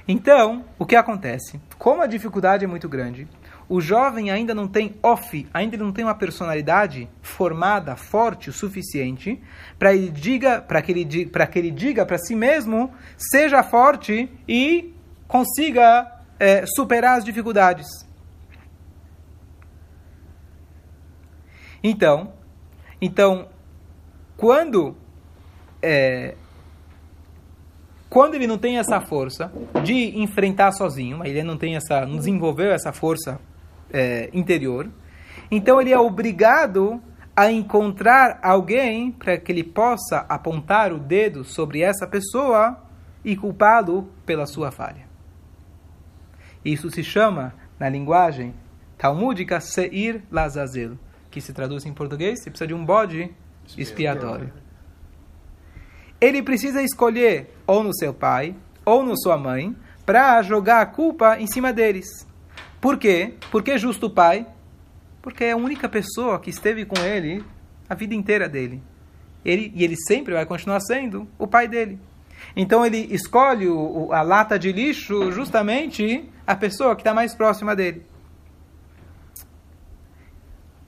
Então, 0.08 0.66
o 0.78 0.86
que 0.86 0.96
acontece? 0.96 1.60
Como 1.78 2.02
a 2.02 2.08
dificuldade 2.08 2.66
é 2.66 2.68
muito 2.68 2.90
grande, 2.90 3.28
o 3.70 3.80
jovem 3.80 4.32
ainda 4.32 4.56
não 4.56 4.68
tem 4.68 4.96
off, 5.04 5.48
ainda 5.54 5.78
não 5.78 5.92
tem 5.92 6.04
uma 6.04 6.16
personalidade 6.16 7.08
formada, 7.22 7.96
forte 7.96 8.50
o 8.50 8.54
suficiente 8.54 9.40
para 9.78 9.94
ele 9.94 10.10
diga, 10.10 10.60
para 10.60 10.82
que 10.82 10.92
ele 10.92 11.26
para 11.28 11.46
que 11.46 11.60
ele 11.60 11.70
diga 11.70 12.04
para 12.04 12.18
si 12.18 12.36
mesmo, 12.36 12.92
seja 13.16 13.62
forte 13.62 14.28
e 14.48 14.92
consiga 15.28 16.20
é, 16.40 16.66
superar 16.66 17.20
as 17.20 17.24
dificuldades. 17.24 17.88
Então, 21.84 22.34
então, 23.00 23.50
quando 24.36 24.98
é, 25.80 26.34
quando 28.10 28.34
ele 28.34 28.48
não 28.48 28.58
tem 28.58 28.80
essa 28.80 29.00
força 29.00 29.52
de 29.84 30.20
enfrentar 30.20 30.72
sozinho, 30.72 31.24
ele 31.24 31.44
não 31.44 31.56
tem 31.56 31.76
essa, 31.76 32.04
não 32.08 32.18
desenvolveu 32.18 32.72
essa 32.72 32.92
força 32.92 33.40
é, 33.92 34.30
interior. 34.34 34.90
Então 35.52 35.80
ele 35.82 35.92
é 35.92 36.00
obrigado 36.00 37.02
a 37.36 37.52
encontrar 37.52 38.40
alguém 38.42 39.12
para 39.12 39.38
que 39.38 39.52
ele 39.52 39.64
possa 39.64 40.26
apontar 40.28 40.92
o 40.92 41.00
dedo 41.00 41.44
sobre 41.44 41.82
essa 41.82 42.06
pessoa 42.06 42.78
e 43.24 43.36
culpá-lo 43.36 44.10
pela 44.26 44.46
sua 44.46 44.72
falha. 44.72 45.08
Isso 46.64 46.90
se 46.90 47.04
chama, 47.04 47.54
na 47.80 47.88
linguagem 47.88 48.54
talmúdica, 48.98 49.62
Seir 49.62 50.22
Lazazel, 50.30 50.98
que 51.32 51.40
se 51.40 51.54
traduz 51.54 51.86
em 51.86 51.94
português, 51.94 52.44
você 52.44 52.50
precisa 52.50 52.68
de 52.68 52.74
um 52.74 52.84
bode 52.84 53.34
expiatório. 53.78 54.52
Ele 56.20 56.44
precisa 56.44 56.84
escolher 56.84 57.56
ou 57.66 57.82
no 57.84 57.96
seu 57.96 58.14
pai 58.14 58.56
ou 58.84 59.04
no 59.04 59.18
sua 59.18 59.38
mãe 59.38 59.76
para 60.06 60.42
jogar 60.42 60.82
a 60.82 60.86
culpa 60.86 61.40
em 61.40 61.48
cima 61.48 61.72
deles. 61.72 62.28
Por 62.82 62.98
quê? 62.98 63.34
Porque 63.52 63.72
é 63.72 63.78
justo 63.78 64.08
o 64.08 64.10
pai? 64.10 64.46
Porque 65.22 65.44
é 65.44 65.52
a 65.52 65.58
única 65.58 65.90
pessoa 65.90 66.40
que 66.40 66.50
esteve 66.50 66.86
com 66.86 67.00
ele 67.02 67.44
a 67.90 67.96
vida 67.96 68.14
inteira 68.14 68.48
dele. 68.48 68.82
Ele, 69.44 69.72
e 69.76 69.84
ele 69.84 69.96
sempre 70.08 70.34
vai 70.34 70.46
continuar 70.46 70.80
sendo 70.80 71.28
o 71.38 71.48
pai 71.48 71.68
dele. 71.68 72.00
Então 72.56 72.86
ele 72.86 73.08
escolhe 73.12 73.68
o, 73.68 74.12
a 74.14 74.22
lata 74.22 74.58
de 74.58 74.72
lixo 74.72 75.32
justamente 75.32 76.30
a 76.46 76.56
pessoa 76.56 76.96
que 76.96 77.02
está 77.02 77.14
mais 77.14 77.36
próxima 77.36 77.76
dele. 77.76 78.06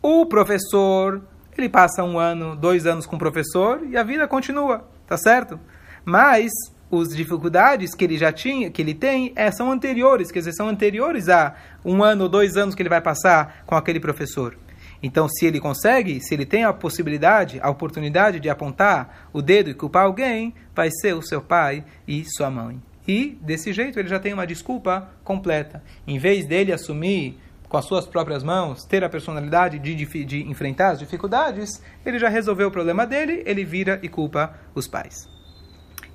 O 0.01 0.25
professor, 0.25 1.21
ele 1.57 1.69
passa 1.69 2.03
um 2.03 2.17
ano, 2.17 2.55
dois 2.55 2.85
anos 2.85 3.05
com 3.05 3.15
o 3.15 3.19
professor 3.19 3.85
e 3.87 3.97
a 3.97 4.03
vida 4.03 4.27
continua, 4.27 4.87
tá 5.05 5.17
certo? 5.17 5.59
Mas 6.03 6.51
as 6.99 7.15
dificuldades 7.15 7.93
que 7.93 8.03
ele 8.03 8.17
já 8.17 8.31
tinha, 8.31 8.69
que 8.69 8.81
ele 8.81 8.93
tem, 8.93 9.31
é, 9.35 9.51
são 9.51 9.71
anteriores, 9.71 10.31
quer 10.31 10.39
dizer, 10.39 10.53
são 10.53 10.67
anteriores 10.67 11.29
a 11.29 11.55
um 11.85 12.03
ano 12.03 12.23
ou 12.23 12.29
dois 12.29 12.57
anos 12.57 12.75
que 12.75 12.81
ele 12.81 12.89
vai 12.89 13.01
passar 13.01 13.63
com 13.65 13.75
aquele 13.75 13.99
professor. 13.99 14.57
Então, 15.03 15.27
se 15.27 15.45
ele 15.45 15.59
consegue, 15.59 16.21
se 16.21 16.33
ele 16.33 16.45
tem 16.45 16.63
a 16.63 16.73
possibilidade, 16.73 17.59
a 17.61 17.69
oportunidade 17.69 18.39
de 18.39 18.49
apontar 18.49 19.29
o 19.33 19.41
dedo 19.41 19.69
e 19.69 19.73
culpar 19.73 20.03
alguém, 20.03 20.53
vai 20.75 20.89
ser 20.91 21.15
o 21.15 21.21
seu 21.21 21.41
pai 21.41 21.83
e 22.07 22.23
sua 22.25 22.51
mãe. 22.51 22.79
E, 23.07 23.37
desse 23.41 23.73
jeito, 23.73 23.97
ele 23.99 24.07
já 24.07 24.19
tem 24.19 24.33
uma 24.33 24.45
desculpa 24.45 25.09
completa. 25.23 25.83
Em 26.05 26.19
vez 26.19 26.45
dele 26.45 26.71
assumir 26.71 27.39
com 27.67 27.77
as 27.77 27.85
suas 27.85 28.05
próprias 28.05 28.43
mãos, 28.43 28.83
ter 28.83 29.03
a 29.03 29.09
personalidade 29.09 29.79
de, 29.79 29.95
de, 29.95 30.25
de 30.25 30.43
enfrentar 30.43 30.91
as 30.91 30.99
dificuldades, 30.99 31.81
ele 32.05 32.19
já 32.19 32.29
resolveu 32.29 32.67
o 32.67 32.71
problema 32.71 33.07
dele, 33.07 33.41
ele 33.45 33.63
vira 33.63 33.97
e 34.03 34.09
culpa 34.09 34.53
os 34.75 34.87
pais. 34.87 35.40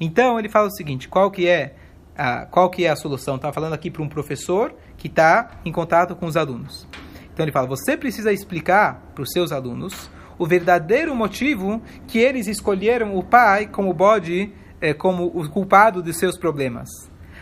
Então 0.00 0.38
ele 0.38 0.48
fala 0.48 0.68
o 0.68 0.70
seguinte: 0.70 1.08
qual 1.08 1.30
que 1.30 1.46
é 1.46 1.74
a, 2.16 2.46
qual 2.46 2.70
que 2.70 2.84
é 2.84 2.90
a 2.90 2.96
solução? 2.96 3.36
Está 3.36 3.52
falando 3.52 3.72
aqui 3.72 3.90
para 3.90 4.02
um 4.02 4.08
professor 4.08 4.74
que 4.96 5.08
está 5.08 5.60
em 5.64 5.72
contato 5.72 6.14
com 6.14 6.26
os 6.26 6.36
alunos. 6.36 6.86
Então 7.32 7.44
ele 7.44 7.52
fala: 7.52 7.66
você 7.66 7.96
precisa 7.96 8.32
explicar 8.32 9.02
para 9.14 9.22
os 9.22 9.30
seus 9.30 9.52
alunos 9.52 10.10
o 10.38 10.46
verdadeiro 10.46 11.14
motivo 11.14 11.82
que 12.06 12.18
eles 12.18 12.46
escolheram 12.46 13.16
o 13.16 13.24
pai 13.24 13.66
como 13.66 13.92
bode, 13.92 14.52
é, 14.80 14.92
como 14.92 15.26
o 15.26 15.48
culpado 15.50 16.02
de 16.02 16.12
seus 16.12 16.38
problemas. 16.38 16.88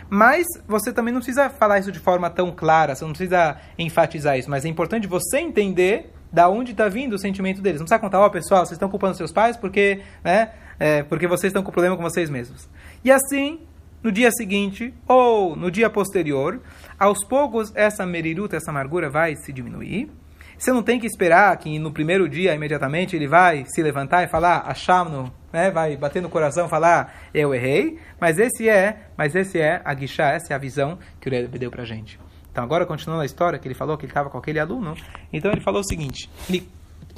Mas 0.08 0.46
você 0.68 0.92
também 0.92 1.12
não 1.12 1.20
precisa 1.20 1.50
falar 1.50 1.80
isso 1.80 1.90
de 1.90 1.99
forma 1.99 2.30
tão 2.30 2.52
clara, 2.52 2.94
você 2.94 3.04
não 3.04 3.12
precisa 3.12 3.56
enfatizar 3.78 4.38
isso, 4.38 4.49
mas 4.49 4.64
é 4.64 4.68
importante 4.68 5.08
você 5.08 5.38
entender 5.38 6.13
da 6.34 6.48
onde 6.48 6.72
está 6.72 6.88
vindo 6.88 7.12
o 7.12 7.18
sentimento 7.18 7.62
deles. 7.62 7.78
Não 7.78 7.86
precisa 7.86 8.00
contar, 8.00 8.18
ó 8.18 8.26
oh, 8.26 8.30
pessoal, 8.30 8.66
vocês 8.66 8.72
estão 8.72 8.90
culpando 8.90 9.16
seus 9.16 9.32
pais 9.32 9.56
porque, 9.56 10.00
né, 10.24 10.50
é, 10.80 11.04
porque 11.04 11.28
vocês 11.28 11.50
estão 11.50 11.62
com 11.62 11.70
problema 11.70 11.96
com 11.96 12.02
vocês 12.02 12.28
mesmos. 12.28 12.68
E 13.04 13.12
assim, 13.12 13.60
no 14.02 14.10
dia 14.10 14.32
seguinte 14.32 14.92
ou 15.06 15.54
no 15.54 15.70
dia 15.70 15.88
posterior, 15.88 16.60
aos 16.98 17.24
poucos 17.24 17.70
essa 17.76 18.04
meriruta, 18.04 18.56
essa 18.56 18.72
amargura 18.72 19.08
vai 19.08 19.36
se 19.36 19.52
diminuir. 19.52 20.10
Você 20.58 20.72
não 20.72 20.82
tem 20.82 20.98
que 20.98 21.06
esperar 21.06 21.56
que 21.56 21.78
no 21.78 21.92
primeiro 21.92 22.28
dia, 22.28 22.52
imediatamente, 22.52 23.14
ele 23.14 23.28
vai 23.28 23.64
se 23.66 23.80
levantar 23.80 24.24
e 24.24 24.28
falar, 24.28 24.64
achamno, 24.66 25.32
né? 25.52 25.70
vai 25.70 25.96
bater 25.96 26.20
no 26.20 26.28
coração 26.28 26.68
falar, 26.68 27.14
eu 27.32 27.54
errei. 27.54 27.98
Mas 28.20 28.38
esse 28.38 28.68
é, 28.68 29.08
mas 29.16 29.36
esse 29.36 29.60
é 29.60 29.80
a 29.84 29.94
guichá, 29.94 30.32
essa 30.32 30.52
é 30.52 30.56
a 30.56 30.58
visão 30.58 30.98
que 31.20 31.28
o 31.28 31.30
Rebbe 31.30 31.58
deu 31.58 31.70
pra 31.70 31.84
gente. 31.84 32.18
Então 32.54 32.62
agora, 32.62 32.87
continuando 32.87 33.23
a 33.23 33.26
história, 33.26 33.58
que 33.58 33.66
ele 33.66 33.75
falou 33.75 33.99
que 33.99 34.04
ele 34.04 34.12
estava 34.12 34.30
com 34.30 34.38
aquele 34.38 34.61
aluno, 34.61 34.96
então 35.32 35.50
ele 35.50 35.61
falou 35.61 35.80
o 35.80 35.84
seguinte, 35.84 36.30
ele 36.49 36.68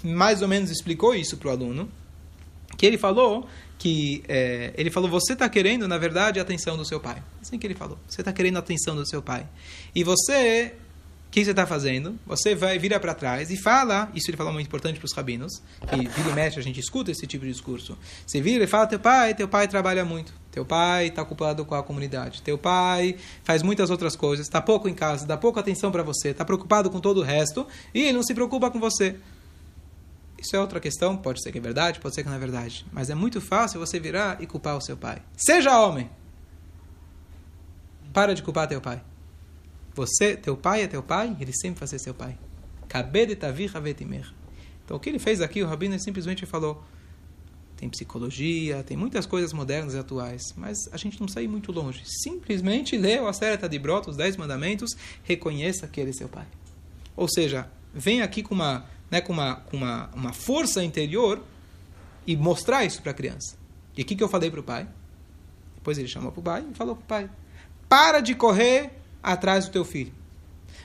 mais 0.02 0.40
ou 0.40 0.48
menos 0.48 0.70
explicou 0.70 1.14
isso 1.14 1.36
para 1.36 1.48
o 1.48 1.50
aluno, 1.50 1.90
que 2.78 2.86
ele 2.86 2.96
falou 2.96 3.46
que 3.78 4.24
é, 4.26 4.72
ele 4.78 4.90
falou 4.90 5.10
você 5.10 5.34
está 5.34 5.46
querendo 5.46 5.86
na 5.86 5.98
verdade 5.98 6.38
a 6.38 6.42
atenção 6.42 6.74
do 6.74 6.86
seu 6.86 6.98
pai. 6.98 7.22
Assim 7.42 7.58
que 7.58 7.66
ele 7.66 7.74
falou 7.74 7.98
você 8.08 8.22
está 8.22 8.32
querendo 8.32 8.56
a 8.56 8.60
atenção 8.60 8.96
do 8.96 9.06
seu 9.06 9.20
pai. 9.20 9.46
E 9.94 10.02
você 10.02 10.74
que 11.30 11.44
você 11.44 11.50
está 11.50 11.66
fazendo? 11.66 12.18
Você 12.26 12.54
vai 12.54 12.78
virar 12.78 13.00
para 13.00 13.14
trás 13.14 13.50
e 13.50 13.56
fala, 13.56 14.10
isso 14.14 14.30
ele 14.30 14.36
falou 14.36 14.52
muito 14.52 14.66
importante 14.66 14.98
para 14.98 15.06
os 15.06 15.12
rabinos, 15.12 15.60
que 15.88 15.96
vira 15.96 16.30
e 16.30 16.32
mexe 16.32 16.58
a 16.58 16.62
gente 16.62 16.80
escuta 16.80 17.10
esse 17.10 17.26
tipo 17.26 17.44
de 17.44 17.52
discurso. 17.52 17.96
Você 18.26 18.40
vira 18.40 18.64
e 18.64 18.66
fala, 18.66 18.86
teu 18.86 18.98
pai, 18.98 19.34
teu 19.34 19.48
pai 19.48 19.68
trabalha 19.68 20.04
muito, 20.04 20.32
teu 20.50 20.64
pai 20.64 21.08
está 21.08 21.22
ocupado 21.22 21.64
com 21.64 21.74
a 21.74 21.82
comunidade, 21.82 22.42
teu 22.42 22.56
pai 22.56 23.16
faz 23.44 23.62
muitas 23.62 23.90
outras 23.90 24.16
coisas, 24.16 24.46
está 24.46 24.62
pouco 24.62 24.88
em 24.88 24.94
casa, 24.94 25.26
dá 25.26 25.36
pouca 25.36 25.60
atenção 25.60 25.92
para 25.92 26.02
você, 26.02 26.28
está 26.28 26.44
preocupado 26.44 26.90
com 26.90 27.00
todo 27.00 27.18
o 27.18 27.22
resto 27.22 27.66
e 27.92 28.02
ele 28.02 28.12
não 28.14 28.22
se 28.22 28.32
preocupa 28.32 28.70
com 28.70 28.80
você. 28.80 29.16
Isso 30.38 30.54
é 30.54 30.60
outra 30.60 30.78
questão, 30.78 31.16
pode 31.16 31.42
ser 31.42 31.50
que 31.50 31.58
é 31.58 31.60
verdade, 31.60 31.98
pode 31.98 32.14
ser 32.14 32.22
que 32.22 32.28
não 32.28 32.36
é 32.36 32.38
verdade. 32.38 32.86
Mas 32.92 33.10
é 33.10 33.14
muito 33.14 33.40
fácil 33.40 33.80
você 33.80 33.98
virar 33.98 34.40
e 34.40 34.46
culpar 34.46 34.76
o 34.76 34.80
seu 34.80 34.96
pai. 34.96 35.22
Seja 35.36 35.80
homem. 35.80 36.10
Para 38.12 38.34
de 38.34 38.42
culpar 38.42 38.68
teu 38.68 38.80
pai. 38.80 39.02
Você, 39.96 40.36
teu 40.36 40.56
pai 40.56 40.82
é 40.82 40.86
teu 40.86 41.02
pai, 41.02 41.34
ele 41.40 41.52
sempre 41.52 41.80
vai 41.80 41.88
ser 41.88 41.98
seu 41.98 42.14
pai. 42.14 42.38
Então 44.84 44.96
o 44.96 45.00
que 45.00 45.08
ele 45.08 45.18
fez 45.18 45.40
aqui, 45.40 45.62
o 45.62 45.66
Rabino 45.66 45.98
simplesmente 45.98 46.44
falou: 46.46 46.84
tem 47.76 47.88
psicologia, 47.88 48.82
tem 48.84 48.96
muitas 48.96 49.26
coisas 49.26 49.52
modernas 49.52 49.94
e 49.94 49.98
atuais, 49.98 50.42
mas 50.54 50.76
a 50.92 50.96
gente 50.98 51.18
não 51.18 51.26
sai 51.26 51.48
muito 51.48 51.72
longe. 51.72 52.02
Simplesmente 52.04 52.96
lê 52.96 53.18
o 53.18 53.26
Acerta 53.26 53.68
de 53.68 53.78
Brota, 53.78 54.10
os 54.10 54.16
Dez 54.16 54.36
Mandamentos, 54.36 54.94
reconheça 55.24 55.88
que 55.88 56.00
ele 56.00 56.10
é 56.10 56.12
seu 56.12 56.28
pai. 56.28 56.46
Ou 57.16 57.26
seja, 57.28 57.68
vem 57.92 58.20
aqui 58.20 58.42
com 58.42 58.54
uma 58.54 58.86
né, 59.10 59.20
com, 59.20 59.32
uma, 59.32 59.56
com 59.56 59.76
uma, 59.76 60.10
uma 60.14 60.32
força 60.32 60.84
interior 60.84 61.42
e 62.26 62.36
mostrar 62.36 62.84
isso 62.84 63.00
para 63.00 63.12
a 63.12 63.14
criança. 63.14 63.56
E 63.96 64.02
o 64.02 64.04
que, 64.04 64.14
que 64.14 64.22
eu 64.22 64.28
falei 64.28 64.50
para 64.50 64.60
o 64.60 64.62
pai? 64.62 64.86
Depois 65.76 65.96
ele 65.96 66.08
chamou 66.08 66.32
para 66.32 66.40
o 66.40 66.42
pai 66.42 66.66
e 66.70 66.74
falou 66.74 66.96
para 66.96 67.02
o 67.02 67.06
pai: 67.06 67.30
para 67.88 68.20
de 68.20 68.34
correr 68.34 68.90
atrás 69.26 69.66
do 69.66 69.72
teu 69.72 69.84
filho. 69.84 70.12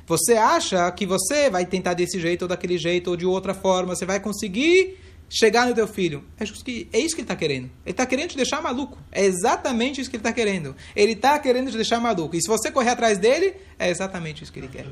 Você 0.08 0.34
acha 0.34 0.92
que 0.92 1.06
você 1.06 1.50
vai 1.50 1.66
tentar 1.66 1.94
desse 1.94 2.20
jeito 2.20 2.42
ou 2.42 2.48
daquele 2.48 2.78
jeito 2.78 3.12
ou 3.12 3.16
de 3.16 3.26
outra 3.26 3.54
forma, 3.54 3.96
você 3.96 4.06
vai 4.06 4.20
conseguir 4.20 4.98
chegar 5.30 5.68
no 5.68 5.76
teu 5.76 5.88
filho. 5.88 6.24
É, 6.38 6.44
que, 6.44 6.90
é 6.92 7.00
isso 7.00 7.16
que 7.16 7.22
ele 7.22 7.26
está 7.26 7.36
querendo. 7.36 7.66
Ele 7.86 7.92
está 7.92 8.06
querendo 8.06 8.30
te 8.32 8.36
deixar 8.36 8.62
maluco. 8.62 8.98
É 9.12 9.24
exatamente 9.24 10.02
isso 10.02 10.10
que 10.10 10.18
ele 10.18 10.22
está 10.22 10.34
querendo. 10.34 10.76
Ele 10.96 11.14
está 11.14 11.40
querendo 11.40 11.70
te 11.70 11.78
deixar 11.78 12.00
maluco. 12.00 12.36
E 12.36 12.42
se 12.42 12.48
você 12.48 12.72
correr 12.72 12.90
atrás 12.90 13.20
dele, 13.20 13.54
é 13.78 13.90
exatamente 13.90 14.44
isso 14.44 14.52
que 14.52 14.60
ele 14.60 14.68
quer. 14.68 14.86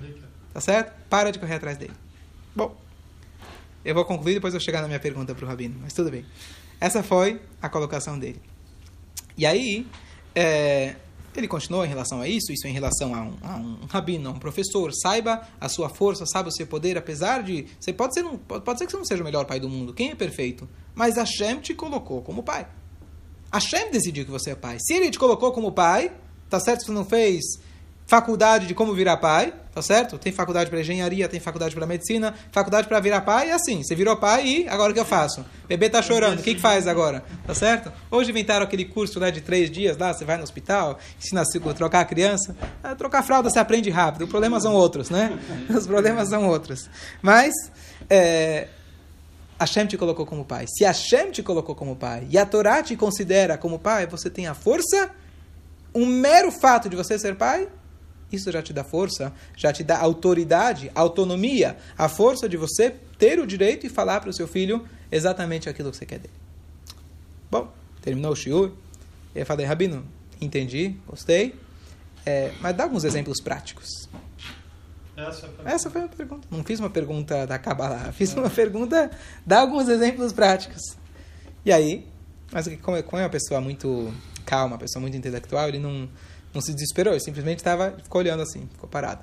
Tá 0.54 0.62
certo? 0.62 0.94
Para 1.10 1.32
de 1.32 1.40
correr 1.40 1.56
atrás 1.56 1.78
dele. 1.78 1.94
Bom. 2.56 2.80
Eu 3.84 3.96
vou 3.96 4.06
concluir, 4.06 4.36
depois 4.36 4.54
eu 4.54 4.60
chegar 4.60 4.82
na 4.82 4.88
minha 4.88 5.00
pergunta 5.00 5.34
para 5.34 5.46
o 5.46 5.48
Rabino, 5.48 5.76
mas 5.82 5.94
tudo 5.94 6.12
bem. 6.12 6.26
Essa 6.80 7.02
foi 7.02 7.42
a 7.62 7.68
colocação 7.68 8.20
dele. 8.20 8.42
E 9.38 9.46
aí, 9.46 9.88
é, 10.36 10.96
ele 11.36 11.48
continuou 11.48 11.86
em 11.86 11.88
relação 11.88 12.22
a 12.22 12.28
isso, 12.28 12.52
isso 12.52 12.68
em 12.68 12.72
relação 12.72 13.14
a 13.14 13.22
um, 13.22 13.38
a 13.42 13.56
um 13.56 13.86
rabino, 13.90 14.30
a 14.30 14.34
um 14.34 14.40
professor. 14.40 14.92
Saiba 14.94 15.48
a 15.60 15.70
sua 15.70 15.90
força, 15.90 16.26
saiba 16.26 16.50
o 16.50 16.52
seu 16.52 16.66
poder, 16.66 16.98
apesar 16.98 17.44
de. 17.44 17.68
Você 17.80 17.94
pode, 17.94 18.14
ser 18.14 18.26
um, 18.26 18.38
pode 18.38 18.80
ser 18.80 18.86
que 18.86 18.92
você 18.92 18.98
não 18.98 19.06
seja 19.06 19.22
o 19.22 19.26
melhor 19.26 19.46
pai 19.46 19.60
do 19.60 19.70
mundo, 19.70 19.94
quem 19.94 20.12
é 20.12 20.16
perfeito? 20.16 20.68
Mas 20.96 21.16
Hashem 21.16 21.60
te 21.60 21.74
colocou 21.74 22.22
como 22.22 22.44
pai. 22.44 22.68
Hashem 23.52 23.92
decidiu 23.92 24.26
que 24.26 24.32
você 24.32 24.52
é 24.52 24.56
pai. 24.56 24.78
Se 24.80 24.94
ele 24.94 25.10
te 25.10 25.18
colocou 25.18 25.52
como 25.52 25.72
pai, 25.72 26.12
tá 26.50 26.60
certo 26.60 26.82
que 26.82 26.86
você 26.88 26.92
não 26.92 27.06
fez 27.06 27.44
faculdade 28.10 28.66
de 28.66 28.74
como 28.74 28.92
virar 28.92 29.18
pai, 29.18 29.54
tá 29.72 29.84
certo? 29.84 30.18
Tem 30.18 30.34
faculdade 30.34 30.68
para 30.68 30.80
engenharia, 30.80 31.30
tem 31.30 31.40
faculdade 31.40 31.76
para 31.76 31.86
medicina, 31.86 32.34
faculdade 32.52 32.88
para 32.88 33.00
virar 33.00 33.22
pai, 33.22 33.50
e 33.50 33.52
assim, 33.52 33.84
você 33.84 33.94
virou 33.94 34.18
pai 34.18 34.48
e 34.48 34.68
agora 34.68 34.90
o 34.90 34.96
que 34.96 35.00
eu 35.00 35.06
faço? 35.06 35.42
O 35.42 35.68
bebê 35.68 35.92
tá 35.92 36.02
chorando, 36.02 36.40
o 36.40 36.42
que, 36.42 36.56
que 36.56 36.60
faz 36.60 36.88
agora? 36.88 37.24
Tá 37.46 37.54
certo? 37.54 37.92
Hoje 38.10 38.32
inventaram 38.32 38.66
aquele 38.66 38.84
curso 38.84 39.20
né, 39.20 39.30
de 39.30 39.42
três 39.42 39.70
dias 39.70 39.96
lá, 39.96 40.12
você 40.12 40.26
vai 40.26 40.38
no 40.38 40.44
hospital, 40.44 40.98
ensina 41.20 41.44
a 41.44 41.74
trocar 41.76 42.00
a 42.00 42.06
criança. 42.06 42.58
Ah, 42.82 42.96
trocar 42.96 43.22
fralda 43.22 43.48
você 43.48 43.60
aprende 43.60 43.92
rápido, 43.92 44.24
os 44.24 44.30
problemas 44.30 44.64
são 44.64 44.74
outros, 44.74 45.12
né? 45.12 45.38
Os 45.70 45.86
problemas 45.86 46.30
são 46.30 46.48
outros. 46.48 46.90
Mas, 47.22 47.54
é, 48.10 48.70
Hashem 49.60 49.86
te 49.86 49.98
colocou 49.98 50.26
como 50.26 50.44
pai. 50.44 50.66
Se 50.68 50.84
Hashem 50.84 51.30
te 51.30 51.44
colocou 51.44 51.76
como 51.76 51.96
pai 51.96 52.28
e 52.32 52.40
a 52.40 52.46
Torá 52.46 52.82
te 52.82 52.96
considera 52.96 53.56
como 53.56 53.78
pai, 53.78 54.08
você 54.08 54.32
tem 54.32 54.48
a 54.48 54.56
força, 54.56 55.12
um 55.94 56.08
mero 56.08 56.52
fato 56.52 56.90
de 56.90 56.96
você 56.96 57.20
ser 57.20 57.36
pai 57.36 57.68
isso 58.32 58.52
já 58.52 58.62
te 58.62 58.72
dá 58.72 58.84
força, 58.84 59.34
já 59.56 59.74
te 59.74 59.84
dá 59.84 60.00
autoridade, 60.00 60.92
autonomia, 60.94 61.78
a 61.98 62.08
força 62.08 62.48
de 62.48 62.58
você 62.58 62.96
ter 63.18 63.40
o 63.40 63.48
direito 63.48 63.86
e 63.86 63.90
falar 63.90 64.20
para 64.20 64.30
o 64.30 64.34
seu 64.34 64.48
filho 64.48 64.88
exatamente 65.12 65.68
aquilo 65.70 65.92
que 65.92 65.98
você 65.98 66.06
quer 66.06 66.20
dele. 66.20 66.34
Bom, 67.50 67.72
terminou 68.02 68.32
o 68.32 68.36
shiur. 68.36 68.72
Eu 69.34 69.46
falei, 69.46 69.66
Rabino, 69.66 70.06
entendi, 70.40 70.96
gostei, 71.08 71.56
é, 72.26 72.52
mas 72.62 72.76
dá 72.76 72.84
alguns 72.84 73.04
exemplos 73.04 73.42
práticos. 73.42 74.08
Essa 75.16 75.48
foi, 75.48 75.66
Essa 75.66 75.90
foi 75.90 76.02
a 76.04 76.08
pergunta. 76.08 76.48
Não 76.50 76.64
fiz 76.64 76.80
uma 76.80 76.90
pergunta 76.90 77.46
da 77.46 77.60
Kabbalah, 77.60 78.12
fiz 78.14 78.34
uma 78.34 78.50
pergunta, 78.50 79.12
dá 79.46 79.60
alguns 79.60 79.90
exemplos 79.90 80.32
práticos. 80.32 80.82
E 81.66 81.72
aí, 81.72 82.08
mas 82.52 82.68
como 82.82 82.98
é 82.98 83.24
uma 83.24 83.30
pessoa 83.30 83.60
muito 83.60 84.14
calma, 84.46 84.74
uma 84.74 84.80
pessoa 84.80 85.02
muito 85.02 85.16
intelectual, 85.16 85.68
ele 85.68 85.80
não 85.80 86.10
não 86.54 86.62
se 86.62 86.74
desesperou, 86.74 87.14
ele 87.14 87.22
simplesmente 87.22 87.60
estava, 87.60 87.96
ficou 88.04 88.20
olhando 88.20 88.42
assim, 88.42 88.68
ficou 88.72 88.90
parado. 88.90 89.22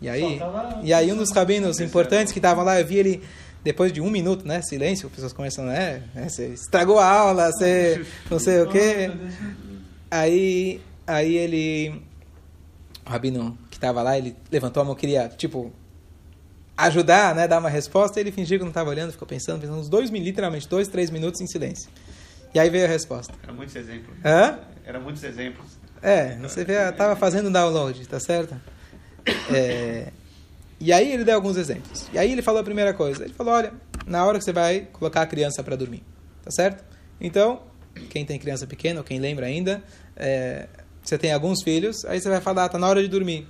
E 0.00 0.08
aí, 0.08 0.40
e 0.82 0.92
aí 0.92 1.12
um 1.12 1.16
dos 1.16 1.30
rabinos 1.30 1.78
importantes 1.78 2.32
que 2.32 2.40
estavam 2.40 2.64
lá, 2.64 2.80
eu 2.80 2.86
vi 2.86 2.96
ele, 2.96 3.22
depois 3.62 3.92
de 3.92 4.00
um 4.00 4.10
minuto, 4.10 4.46
né, 4.46 4.60
silêncio, 4.60 5.06
as 5.06 5.12
pessoas 5.12 5.32
começam, 5.32 5.64
né, 5.64 6.02
você 6.28 6.48
estragou 6.48 6.98
a 6.98 7.06
aula, 7.06 7.52
você 7.52 8.04
não 8.28 8.40
sei 8.40 8.62
o 8.62 8.68
quê. 8.68 9.12
Aí, 10.10 10.80
aí 11.06 11.36
ele, 11.36 12.02
o 13.06 13.10
rabino 13.10 13.56
que 13.70 13.76
estava 13.76 14.02
lá, 14.02 14.18
ele 14.18 14.36
levantou 14.50 14.80
a 14.80 14.84
mão, 14.84 14.94
queria, 14.96 15.28
tipo, 15.28 15.72
ajudar, 16.76 17.34
né, 17.34 17.46
dar 17.46 17.60
uma 17.60 17.70
resposta, 17.70 18.18
e 18.18 18.22
ele 18.24 18.32
fingiu 18.32 18.58
que 18.58 18.64
não 18.64 18.70
estava 18.70 18.90
olhando, 18.90 19.12
ficou 19.12 19.28
pensando, 19.28 19.60
pensando 19.60 19.78
uns 19.78 19.88
dois, 19.88 20.10
literalmente, 20.10 20.68
dois, 20.68 20.88
três 20.88 21.10
minutos 21.10 21.40
em 21.40 21.46
silêncio. 21.46 21.88
E 22.52 22.58
aí 22.58 22.68
veio 22.68 22.84
a 22.84 22.88
resposta. 22.88 23.32
Era 23.42 23.52
muitos 23.52 23.76
exemplos. 23.76 24.16
Hã? 24.24 24.58
Era 24.84 25.00
muitos 25.00 25.22
exemplos. 25.22 25.81
É, 26.02 26.36
você 26.38 26.64
vê, 26.64 26.74
estava 26.88 27.14
fazendo 27.14 27.50
download, 27.50 28.06
tá 28.08 28.18
certo? 28.18 28.60
É, 29.52 30.10
e 30.80 30.92
aí 30.92 31.12
ele 31.12 31.22
deu 31.22 31.36
alguns 31.36 31.56
exemplos. 31.56 32.08
E 32.12 32.18
aí 32.18 32.32
ele 32.32 32.42
falou 32.42 32.60
a 32.60 32.64
primeira 32.64 32.92
coisa. 32.92 33.24
Ele 33.24 33.32
falou, 33.32 33.54
olha, 33.54 33.72
na 34.04 34.24
hora 34.26 34.38
que 34.38 34.44
você 34.44 34.52
vai 34.52 34.88
colocar 34.92 35.22
a 35.22 35.26
criança 35.26 35.62
para 35.62 35.76
dormir, 35.76 36.02
tá 36.42 36.50
certo? 36.50 36.84
Então, 37.20 37.62
quem 38.10 38.26
tem 38.26 38.36
criança 38.36 38.66
pequena, 38.66 38.98
ou 38.98 39.04
quem 39.04 39.20
lembra 39.20 39.46
ainda, 39.46 39.80
é, 40.16 40.66
você 41.04 41.16
tem 41.16 41.32
alguns 41.32 41.62
filhos, 41.62 42.04
aí 42.04 42.20
você 42.20 42.28
vai 42.28 42.40
falar, 42.40 42.68
tá 42.68 42.78
na 42.78 42.88
hora 42.88 43.00
de 43.00 43.06
dormir. 43.06 43.46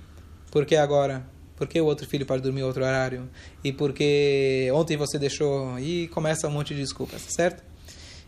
Por 0.51 0.63
que 0.63 0.75
agora? 0.75 1.25
Por 1.55 1.67
que 1.67 1.81
o 1.81 1.85
outro 1.85 2.07
filho 2.07 2.25
pode 2.25 2.43
dormir 2.43 2.61
outro 2.61 2.83
horário? 2.83 3.27
E 3.63 3.73
porque 3.73 4.69
ontem 4.73 4.95
você 4.95 5.17
deixou... 5.17 5.79
E 5.79 6.07
começa 6.09 6.47
um 6.47 6.51
monte 6.51 6.75
de 6.75 6.81
desculpas, 6.81 7.23
tá 7.23 7.31
certo? 7.31 7.63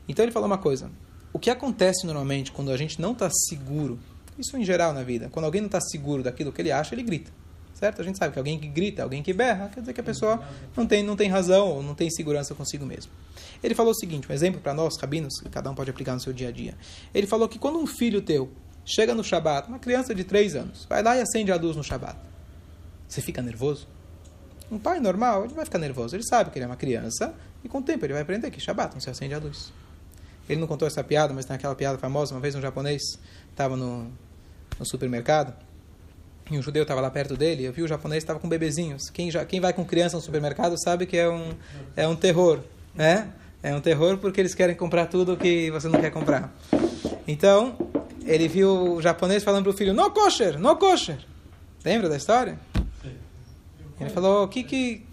Então 0.07 0.25
ele 0.25 0.31
falou 0.31 0.47
uma 0.47 0.57
coisa. 0.57 0.89
O 1.31 1.37
que 1.37 1.51
acontece 1.51 2.07
normalmente 2.07 2.51
quando 2.51 2.71
a 2.71 2.77
gente 2.77 2.99
não 2.99 3.11
está 3.11 3.29
seguro 3.29 3.99
isso 4.37 4.57
em 4.57 4.63
geral 4.63 4.93
na 4.93 5.03
vida. 5.03 5.29
Quando 5.29 5.45
alguém 5.45 5.61
não 5.61 5.67
está 5.67 5.79
seguro 5.81 6.23
daquilo 6.23 6.51
que 6.51 6.61
ele 6.61 6.71
acha, 6.71 6.93
ele 6.95 7.03
grita. 7.03 7.31
Certo? 7.73 8.01
A 8.01 8.05
gente 8.05 8.17
sabe 8.17 8.31
que 8.31 8.39
alguém 8.39 8.57
que 8.57 8.67
grita, 8.67 9.03
alguém 9.03 9.21
que 9.21 9.33
berra, 9.33 9.69
quer 9.73 9.81
dizer 9.81 9.93
que 9.93 9.99
a 9.99 10.03
pessoa 10.03 10.41
não 10.77 10.87
tem, 10.87 11.03
não 11.03 11.15
tem 11.15 11.29
razão 11.29 11.67
ou 11.67 11.83
não 11.83 11.93
tem 11.93 12.09
segurança 12.09 12.55
consigo 12.55 12.85
mesmo. 12.85 13.11
Ele 13.61 13.75
falou 13.75 13.91
o 13.91 13.95
seguinte, 13.95 14.31
um 14.31 14.33
exemplo 14.33 14.61
para 14.61 14.73
nós, 14.73 14.97
rabinos, 14.97 15.39
que 15.41 15.49
cada 15.49 15.69
um 15.69 15.75
pode 15.75 15.89
aplicar 15.89 16.13
no 16.13 16.21
seu 16.21 16.31
dia 16.31 16.47
a 16.47 16.51
dia. 16.51 16.73
Ele 17.13 17.27
falou 17.27 17.49
que 17.49 17.59
quando 17.59 17.77
um 17.77 17.85
filho 17.85 18.21
teu 18.21 18.49
chega 18.85 19.13
no 19.13 19.23
Shabat, 19.23 19.67
uma 19.67 19.79
criança 19.79 20.15
de 20.15 20.23
3 20.23 20.55
anos, 20.55 20.85
vai 20.87 21.03
lá 21.03 21.17
e 21.17 21.21
acende 21.21 21.51
a 21.51 21.57
luz 21.57 21.75
no 21.75 21.83
Shabat, 21.83 22.17
você 23.07 23.21
fica 23.21 23.41
nervoso? 23.41 23.87
Um 24.71 24.79
pai 24.79 24.99
normal, 24.99 25.45
ele 25.45 25.53
vai 25.53 25.65
ficar 25.65 25.77
nervoso. 25.77 26.15
Ele 26.15 26.23
sabe 26.23 26.49
que 26.49 26.57
ele 26.57 26.63
é 26.63 26.67
uma 26.67 26.75
criança 26.75 27.33
e 27.63 27.69
com 27.69 27.79
o 27.79 27.81
tempo 27.81 28.05
ele 28.05 28.13
vai 28.13 28.21
aprender 28.21 28.49
que 28.51 28.59
Shabbat 28.59 28.93
não 28.93 29.01
se 29.01 29.09
acende 29.09 29.33
a 29.33 29.37
luz. 29.37 29.71
Ele 30.47 30.59
não 30.59 30.67
contou 30.67 30.87
essa 30.87 31.03
piada, 31.03 31.33
mas 31.33 31.45
tem 31.45 31.55
aquela 31.55 31.75
piada 31.75 31.97
famosa. 31.97 32.33
Uma 32.33 32.39
vez 32.39 32.55
um 32.55 32.61
japonês 32.61 33.01
estava 33.51 33.75
no, 33.75 34.11
no 34.79 34.85
supermercado 34.85 35.53
e 36.49 36.57
um 36.57 36.61
judeu 36.61 36.83
estava 36.83 37.01
lá 37.01 37.09
perto 37.09 37.35
dele. 37.35 37.63
Eu 37.63 37.73
vi 37.73 37.81
o 37.81 37.87
japonês 37.87 38.23
estava 38.23 38.39
com 38.39 38.47
bebezinhos. 38.47 39.09
Quem, 39.09 39.31
já, 39.31 39.43
quem 39.45 39.59
vai 39.59 39.73
com 39.73 39.83
criança 39.83 40.15
no 40.15 40.21
supermercado 40.21 40.75
sabe 40.81 41.05
que 41.05 41.17
é 41.17 41.29
um, 41.29 41.51
é 41.95 42.07
um 42.07 42.15
terror, 42.15 42.59
né? 42.93 43.29
É 43.63 43.75
um 43.75 43.81
terror 43.81 44.17
porque 44.17 44.39
eles 44.39 44.53
querem 44.53 44.75
comprar 44.75 45.07
tudo 45.07 45.35
que 45.35 45.71
você 45.71 45.87
não 45.87 45.99
quer 45.99 46.11
comprar. 46.11 46.53
Então, 47.27 47.75
ele 48.23 48.47
viu 48.47 48.95
o 48.95 49.01
japonês 49.01 49.43
falando 49.43 49.63
para 49.63 49.71
o 49.71 49.77
filho: 49.77 49.93
No 49.93 50.11
kosher, 50.11 50.59
no 50.59 50.75
kosher. 50.75 51.17
Lembra 51.83 52.07
da 52.07 52.17
história? 52.17 52.59
Ele 53.99 54.09
falou: 54.09 54.47
que 54.47 54.63
que. 54.63 55.03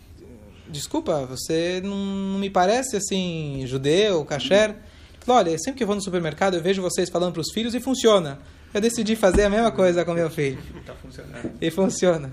Desculpa, 0.68 1.26
você 1.26 1.80
não, 1.82 1.96
não 1.96 2.38
me 2.38 2.50
parece 2.50 2.96
assim, 2.96 3.62
judeu, 3.66 4.24
kasher. 4.24 4.70
Ele 4.70 4.78
falou: 5.20 5.40
Olha, 5.40 5.58
sempre 5.58 5.78
que 5.78 5.82
eu 5.82 5.86
vou 5.86 5.96
no 5.96 6.02
supermercado 6.02 6.54
eu 6.54 6.62
vejo 6.62 6.82
vocês 6.82 7.08
falando 7.08 7.32
para 7.32 7.40
os 7.40 7.52
filhos 7.52 7.74
e 7.74 7.80
funciona. 7.80 8.38
Eu 8.72 8.80
decidi 8.80 9.14
fazer 9.16 9.44
a 9.44 9.50
mesma 9.50 9.70
coisa 9.70 10.04
com 10.04 10.14
meu 10.14 10.30
filho. 10.30 10.62
Tá 10.86 10.94
funcionando. 10.94 11.52
E 11.60 11.70
funciona. 11.70 12.32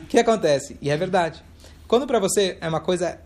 O 0.00 0.06
que 0.06 0.18
acontece? 0.18 0.76
E 0.82 0.90
é 0.90 0.96
verdade. 0.96 1.42
Quando 1.86 2.06
para 2.06 2.18
você 2.18 2.58
é 2.60 2.68
uma 2.68 2.80
coisa 2.80 3.18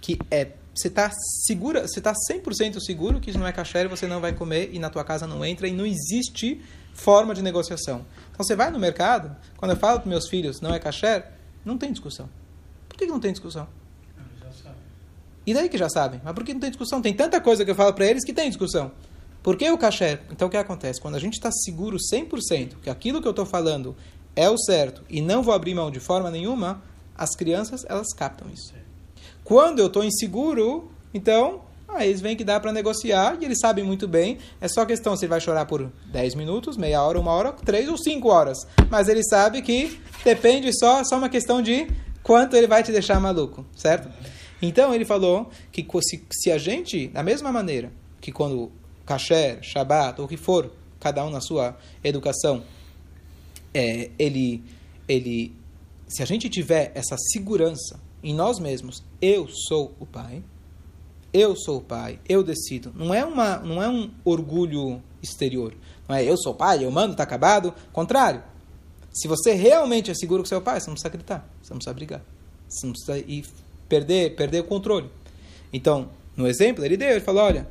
que 0.00 0.18
é 0.30 0.52
você 0.74 0.88
está 0.88 1.10
segura, 1.46 1.88
você 1.88 2.00
está 2.00 2.12
100% 2.12 2.80
seguro 2.80 3.18
que 3.18 3.30
isso 3.30 3.38
não 3.38 3.46
é 3.46 3.52
kasher, 3.52 3.88
você 3.88 4.06
não 4.06 4.20
vai 4.20 4.34
comer 4.34 4.68
e 4.74 4.78
na 4.78 4.90
tua 4.90 5.02
casa 5.02 5.26
não 5.26 5.42
entra 5.42 5.66
e 5.66 5.72
não 5.72 5.86
existe 5.86 6.60
forma 6.92 7.34
de 7.34 7.40
negociação. 7.40 8.04
Então 8.30 8.44
você 8.44 8.54
vai 8.54 8.70
no 8.70 8.78
mercado, 8.78 9.34
quando 9.56 9.70
eu 9.70 9.76
falo 9.78 10.00
para 10.00 10.08
meus 10.08 10.28
filhos 10.28 10.60
não 10.60 10.74
é 10.74 10.78
kasher, 10.78 11.24
não 11.64 11.78
tem 11.78 11.90
discussão. 11.90 12.28
Por 12.88 12.98
que 12.98 13.06
não 13.06 13.18
tem 13.18 13.32
discussão? 13.32 13.66
E 15.46 15.54
daí 15.54 15.68
que 15.68 15.78
já 15.78 15.88
sabem. 15.88 16.20
Mas 16.22 16.34
por 16.34 16.44
que 16.44 16.52
não 16.52 16.60
tem 16.60 16.70
discussão? 16.70 17.00
Tem 17.00 17.14
tanta 17.14 17.40
coisa 17.40 17.64
que 17.64 17.70
eu 17.70 17.74
falo 17.74 17.94
para 17.94 18.04
eles 18.04 18.24
que 18.24 18.32
tem 18.32 18.48
discussão. 18.48 18.92
Por 19.46 19.56
que 19.56 19.70
o 19.70 19.78
kasher? 19.78 20.22
Então 20.32 20.48
o 20.48 20.50
que 20.50 20.56
acontece? 20.56 21.00
Quando 21.00 21.14
a 21.14 21.20
gente 21.20 21.34
está 21.34 21.52
seguro 21.52 21.98
100% 21.98 22.78
que 22.82 22.90
aquilo 22.90 23.22
que 23.22 23.28
eu 23.28 23.30
estou 23.30 23.46
falando 23.46 23.94
é 24.34 24.50
o 24.50 24.58
certo 24.58 25.04
e 25.08 25.20
não 25.20 25.40
vou 25.40 25.54
abrir 25.54 25.72
mão 25.72 25.88
de 25.88 26.00
forma 26.00 26.32
nenhuma, 26.32 26.82
as 27.16 27.36
crianças 27.36 27.86
elas 27.88 28.12
captam 28.12 28.48
isso. 28.52 28.74
Quando 29.44 29.78
eu 29.78 29.86
estou 29.86 30.02
inseguro, 30.02 30.90
então, 31.14 31.60
aí 31.88 32.08
eles 32.08 32.20
veem 32.20 32.34
que 32.34 32.42
dá 32.42 32.58
para 32.58 32.72
negociar 32.72 33.38
e 33.40 33.44
eles 33.44 33.60
sabem 33.60 33.84
muito 33.84 34.08
bem. 34.08 34.38
É 34.60 34.66
só 34.66 34.84
questão 34.84 35.16
se 35.16 35.26
ele 35.26 35.30
vai 35.30 35.40
chorar 35.40 35.64
por 35.64 35.92
10 36.06 36.34
minutos, 36.34 36.76
meia 36.76 37.00
hora, 37.00 37.20
uma 37.20 37.30
hora, 37.30 37.52
três 37.52 37.88
ou 37.88 37.96
cinco 37.96 38.26
horas. 38.26 38.66
Mas 38.90 39.06
ele 39.06 39.22
sabe 39.22 39.62
que 39.62 39.96
depende 40.24 40.76
só, 40.76 41.04
só 41.04 41.18
uma 41.18 41.28
questão 41.28 41.62
de 41.62 41.86
quanto 42.20 42.56
ele 42.56 42.66
vai 42.66 42.82
te 42.82 42.90
deixar 42.90 43.20
maluco, 43.20 43.64
certo? 43.76 44.08
Então 44.60 44.92
ele 44.92 45.04
falou 45.04 45.48
que 45.70 45.86
se, 46.02 46.26
se 46.32 46.50
a 46.50 46.58
gente, 46.58 47.06
da 47.06 47.22
mesma 47.22 47.52
maneira 47.52 47.92
que 48.20 48.32
quando 48.32 48.72
kasher, 49.06 49.62
shabat, 49.62 50.20
ou 50.20 50.26
o 50.26 50.28
que 50.28 50.36
for, 50.36 50.70
cada 51.00 51.24
um 51.24 51.30
na 51.30 51.40
sua 51.40 51.76
educação, 52.02 52.62
é, 53.72 54.10
ele, 54.18 54.62
ele, 55.08 55.54
se 56.08 56.22
a 56.22 56.26
gente 56.26 56.48
tiver 56.48 56.92
essa 56.94 57.16
segurança 57.16 58.00
em 58.22 58.34
nós 58.34 58.58
mesmos, 58.58 59.02
eu 59.22 59.48
sou 59.48 59.94
o 60.00 60.04
pai, 60.04 60.42
eu 61.32 61.54
sou 61.54 61.78
o 61.78 61.82
pai, 61.82 62.18
eu 62.28 62.42
decido. 62.42 62.92
Não 62.94 63.14
é 63.14 63.24
uma, 63.24 63.58
não 63.58 63.82
é 63.82 63.88
um 63.88 64.10
orgulho 64.24 65.02
exterior. 65.22 65.74
Não 66.08 66.16
é 66.16 66.24
eu 66.24 66.36
sou 66.36 66.52
o 66.52 66.56
pai, 66.56 66.84
eu 66.84 66.90
mando, 66.90 67.12
está 67.12 67.22
acabado. 67.22 67.74
Contrário. 67.92 68.42
Se 69.12 69.28
você 69.28 69.52
realmente 69.54 70.10
é 70.10 70.14
seguro 70.14 70.42
com 70.42 70.48
seu 70.48 70.60
pai, 70.60 70.80
você 70.80 70.88
não 70.88 70.94
precisa 70.94 71.08
gritar, 71.08 71.48
você 71.62 71.72
não 71.72 71.78
precisa 71.78 71.94
brigar, 71.94 72.22
você 72.68 72.86
não 72.86 72.92
precisa 72.92 73.18
ir 73.18 73.46
perder, 73.88 74.36
perder 74.36 74.60
o 74.60 74.64
controle. 74.64 75.10
Então, 75.72 76.10
no 76.36 76.46
exemplo, 76.46 76.84
ele 76.84 76.98
deu, 76.98 77.10
ele 77.10 77.20
falou, 77.20 77.44
olha, 77.44 77.66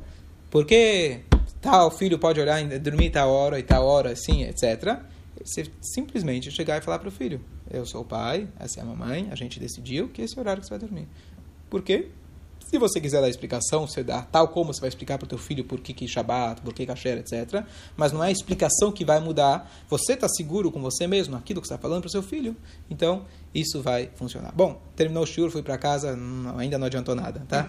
porque 0.56 1.20
tal 1.60 1.90
filho 1.90 2.18
pode 2.18 2.40
olhar 2.40 2.64
dormir 2.78 3.10
tal 3.10 3.28
hora 3.28 3.58
e 3.58 3.62
tal 3.62 3.84
hora, 3.84 4.12
assim, 4.12 4.42
etc. 4.44 5.02
Você 5.44 5.66
simplesmente 5.82 6.50
chegar 6.50 6.78
e 6.78 6.80
falar 6.80 6.98
para 6.98 7.10
o 7.10 7.12
filho, 7.12 7.42
eu 7.70 7.84
sou 7.84 8.00
o 8.00 8.04
pai, 8.06 8.48
essa 8.58 8.80
é 8.80 8.82
a 8.82 8.86
mamãe, 8.86 9.28
a 9.30 9.34
gente 9.34 9.60
decidiu 9.60 10.08
que 10.08 10.22
esse 10.22 10.34
é 10.34 10.38
o 10.38 10.40
horário 10.40 10.62
que 10.62 10.66
você 10.66 10.78
vai 10.78 10.78
dormir. 10.78 11.08
Por 11.68 11.82
quê? 11.82 12.08
Se 12.70 12.78
você 12.78 12.98
quiser 13.02 13.20
dar 13.20 13.28
explicação, 13.28 13.86
você 13.86 14.02
dá 14.02 14.22
tal 14.22 14.48
como 14.48 14.72
você 14.72 14.80
vai 14.80 14.88
explicar 14.88 15.18
para 15.18 15.26
o 15.26 15.28
teu 15.28 15.36
filho 15.36 15.62
por 15.62 15.78
que, 15.78 15.92
que 15.92 16.08
Shabbat, 16.08 16.62
por 16.62 16.72
que 16.72 16.86
Kasher, 16.86 17.18
etc. 17.18 17.62
Mas 17.94 18.10
não 18.10 18.24
é 18.24 18.28
a 18.28 18.32
explicação 18.32 18.90
que 18.90 19.04
vai 19.04 19.20
mudar. 19.20 19.70
Você 19.90 20.14
está 20.14 20.26
seguro 20.26 20.72
com 20.72 20.80
você 20.80 21.06
mesmo, 21.06 21.36
aquilo 21.36 21.60
que 21.60 21.68
você 21.68 21.74
está 21.74 21.82
falando 21.82 22.00
para 22.00 22.08
o 22.08 22.10
seu 22.10 22.22
filho. 22.22 22.56
Então, 22.90 23.26
isso 23.60 23.82
vai 23.82 24.10
funcionar. 24.14 24.52
Bom, 24.54 24.80
terminou 24.94 25.22
o 25.22 25.26
shiur, 25.26 25.50
fui 25.50 25.62
para 25.62 25.78
casa, 25.78 26.14
não, 26.14 26.58
ainda 26.58 26.78
não 26.78 26.86
adiantou 26.86 27.14
nada, 27.14 27.42
tá? 27.48 27.68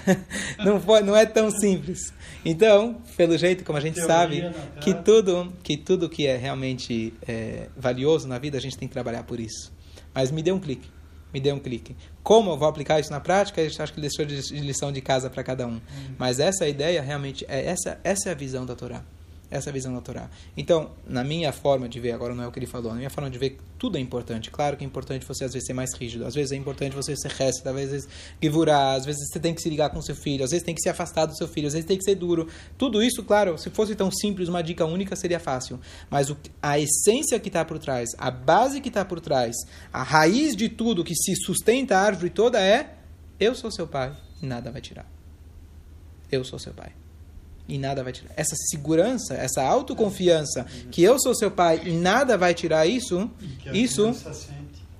não, 0.64 0.80
foi, 0.80 1.02
não 1.02 1.14
é 1.14 1.26
tão 1.26 1.50
simples. 1.50 2.12
Então, 2.44 2.96
pelo 3.16 3.36
jeito, 3.36 3.64
como 3.64 3.76
a 3.76 3.80
gente 3.80 4.00
sabe, 4.00 4.42
que 4.80 4.94
tudo, 4.94 5.52
que 5.62 5.76
tudo 5.76 6.08
que 6.08 6.26
é 6.26 6.36
realmente 6.36 7.12
é, 7.26 7.68
valioso 7.76 8.26
na 8.26 8.38
vida, 8.38 8.56
a 8.56 8.60
gente 8.60 8.78
tem 8.78 8.88
que 8.88 8.94
trabalhar 8.94 9.22
por 9.24 9.38
isso. 9.38 9.72
Mas 10.14 10.30
me 10.30 10.42
dê 10.42 10.50
um 10.50 10.58
clique 10.58 10.88
me 11.32 11.40
dê 11.40 11.52
um 11.52 11.58
clique. 11.58 11.94
Como 12.22 12.50
eu 12.50 12.56
vou 12.56 12.66
aplicar 12.66 12.98
isso 12.98 13.10
na 13.10 13.20
prática, 13.20 13.60
eu 13.60 13.66
acho 13.66 13.92
que 13.92 14.00
deixou 14.00 14.24
de 14.24 14.40
lição 14.60 14.90
de 14.90 15.00
casa 15.00 15.28
para 15.28 15.42
cada 15.42 15.66
um. 15.66 15.74
Hum. 15.74 15.80
Mas 16.18 16.40
essa 16.40 16.64
é 16.64 16.70
ideia 16.70 17.02
realmente 17.02 17.44
é 17.48 17.66
essa, 17.66 18.00
essa 18.02 18.30
é 18.30 18.32
a 18.32 18.34
visão 18.34 18.64
da 18.64 18.74
Torá. 18.74 19.04
Essa 19.50 19.70
é 19.70 19.70
a 19.70 19.72
visão 19.72 19.94
da 19.94 20.02
Torá. 20.02 20.28
Então, 20.54 20.90
na 21.06 21.24
minha 21.24 21.52
forma 21.52 21.88
de 21.88 21.98
ver, 21.98 22.12
agora 22.12 22.34
não 22.34 22.44
é 22.44 22.46
o 22.46 22.52
que 22.52 22.58
ele 22.58 22.66
falou, 22.66 22.90
na 22.90 22.98
minha 22.98 23.08
forma 23.08 23.30
de 23.30 23.38
ver, 23.38 23.58
tudo 23.78 23.96
é 23.96 24.00
importante. 24.00 24.50
Claro 24.50 24.76
que 24.76 24.84
é 24.84 24.86
importante 24.86 25.24
você 25.24 25.44
às 25.44 25.54
vezes 25.54 25.66
ser 25.66 25.72
mais 25.72 25.94
rígido, 25.94 26.26
às 26.26 26.34
vezes 26.34 26.52
é 26.52 26.56
importante 26.56 26.94
você 26.94 27.16
ser 27.16 27.30
resto, 27.30 27.66
às 27.66 27.74
vezes 27.74 28.08
givurar, 28.42 28.96
às 28.96 29.06
vezes 29.06 29.26
você 29.26 29.40
tem 29.40 29.54
que 29.54 29.62
se 29.62 29.70
ligar 29.70 29.88
com 29.88 30.02
seu 30.02 30.14
filho, 30.14 30.44
às 30.44 30.50
vezes 30.50 30.64
tem 30.64 30.74
que 30.74 30.82
se 30.82 30.88
afastar 30.90 31.24
do 31.24 31.34
seu 31.34 31.48
filho, 31.48 31.66
às 31.66 31.72
vezes 31.72 31.86
tem 31.86 31.96
que 31.96 32.04
ser 32.04 32.14
duro. 32.14 32.46
Tudo 32.76 33.02
isso, 33.02 33.22
claro, 33.24 33.56
se 33.56 33.70
fosse 33.70 33.94
tão 33.94 34.10
simples, 34.10 34.50
uma 34.50 34.62
dica 34.62 34.84
única 34.84 35.16
seria 35.16 35.40
fácil. 35.40 35.80
Mas 36.10 36.28
o, 36.28 36.36
a 36.60 36.78
essência 36.78 37.40
que 37.40 37.48
está 37.48 37.64
por 37.64 37.78
trás, 37.78 38.10
a 38.18 38.30
base 38.30 38.82
que 38.82 38.88
está 38.88 39.02
por 39.02 39.18
trás, 39.18 39.56
a 39.90 40.02
raiz 40.02 40.54
de 40.54 40.68
tudo 40.68 41.02
que 41.02 41.14
se 41.14 41.34
sustenta 41.36 41.96
a 41.96 42.02
árvore 42.02 42.28
toda 42.28 42.60
é: 42.60 42.96
eu 43.40 43.54
sou 43.54 43.70
seu 43.70 43.86
pai 43.86 44.14
e 44.42 44.46
nada 44.46 44.70
vai 44.70 44.82
tirar. 44.82 45.10
Eu 46.30 46.44
sou 46.44 46.58
seu 46.58 46.74
pai 46.74 46.92
e 47.68 47.78
nada 47.78 48.02
vai 48.02 48.12
tirar. 48.12 48.32
Essa 48.36 48.56
segurança, 48.56 49.34
essa 49.34 49.62
autoconfiança 49.62 50.66
que 50.90 51.02
eu 51.02 51.18
sou 51.20 51.34
seu 51.34 51.50
pai 51.50 51.82
e 51.84 51.92
nada 51.92 52.38
vai 52.38 52.54
tirar 52.54 52.86
isso, 52.86 53.30
isso 53.72 54.14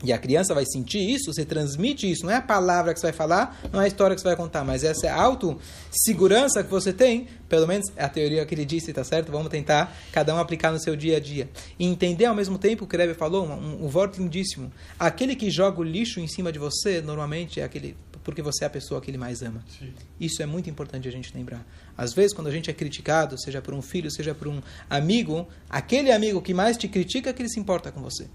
e 0.03 0.13
a 0.13 0.19
criança 0.19 0.55
vai 0.55 0.65
sentir 0.65 1.01
isso, 1.01 1.33
você 1.33 1.45
transmite 1.45 2.09
isso, 2.09 2.25
não 2.25 2.33
é 2.33 2.37
a 2.37 2.43
palavra 2.43 2.95
que 2.95 3.01
você 3.01 3.07
vai 3.07 3.13
falar, 3.13 3.61
não 3.73 3.81
é 3.81 3.85
a 3.85 3.89
história 3.89 4.15
que 4.15 4.23
você 4.23 4.29
vai 4.29 4.37
contar, 4.37 4.63
mas 4.65 4.85
essa 4.85 5.09
é 5.09 5.11
a 5.11 5.21
autossegurança 5.21 6.63
que 6.63 6.71
você 6.71 6.93
tem, 6.93 7.27
pelo 7.49 7.67
menos 7.67 7.91
é 7.97 8.05
a 8.05 8.09
teoria 8.09 8.47
que 8.47 8.55
ele 8.55 8.65
disse, 8.65 8.93
tá 8.93 9.03
certo? 9.03 9.33
Vamos 9.33 9.49
tentar 9.49 9.97
cada 10.13 10.33
um 10.33 10.39
aplicar 10.39 10.71
no 10.71 10.79
seu 10.79 10.95
dia 10.95 11.17
a 11.17 11.21
dia. 11.21 11.49
E 11.79 11.85
entender 11.85 12.27
ao 12.27 12.35
mesmo 12.35 12.59
tempo, 12.59 12.85
o 12.85 12.97
Rebbe 12.97 13.15
falou, 13.15 13.45
um, 13.45 13.53
um, 13.53 13.85
um 13.87 13.89
voto 13.89 14.21
lindíssimo, 14.21 14.71
aquele 14.97 15.35
que 15.35 15.51
joga 15.51 15.81
o 15.81 15.85
lixo 15.85 16.21
em 16.21 16.29
cima 16.29 16.53
de 16.53 16.61
você, 16.61 17.01
normalmente 17.01 17.61
é 17.61 17.65
aquele 17.65 17.97
porque 18.29 18.43
você 18.43 18.63
é 18.63 18.67
a 18.67 18.71
pessoa 18.71 19.01
que 19.01 19.11
ele 19.11 19.17
mais 19.17 19.41
ama. 19.41 19.65
Sim. 19.79 19.91
Isso 20.21 20.43
é 20.43 20.45
muito 20.45 20.69
importante 20.69 21.09
a 21.09 21.11
gente 21.11 21.35
lembrar. 21.35 21.67
Às 21.97 22.13
vezes, 22.13 22.35
quando 22.35 22.49
a 22.49 22.51
gente 22.51 22.69
é 22.69 22.75
criticado, 22.75 23.41
seja 23.41 23.63
por 23.63 23.73
um 23.73 23.81
filho, 23.81 24.11
seja 24.11 24.35
por 24.35 24.47
um 24.49 24.61
amigo, 24.91 25.49
aquele 25.67 26.13
amigo 26.13 26.43
que 26.43 26.53
mais 26.53 26.77
te 26.77 26.89
critica 26.89 27.31
é 27.31 27.33
que 27.33 27.41
ele 27.41 27.49
se 27.49 27.59
importa 27.59 27.91
com 27.91 28.03
você. 28.03 28.29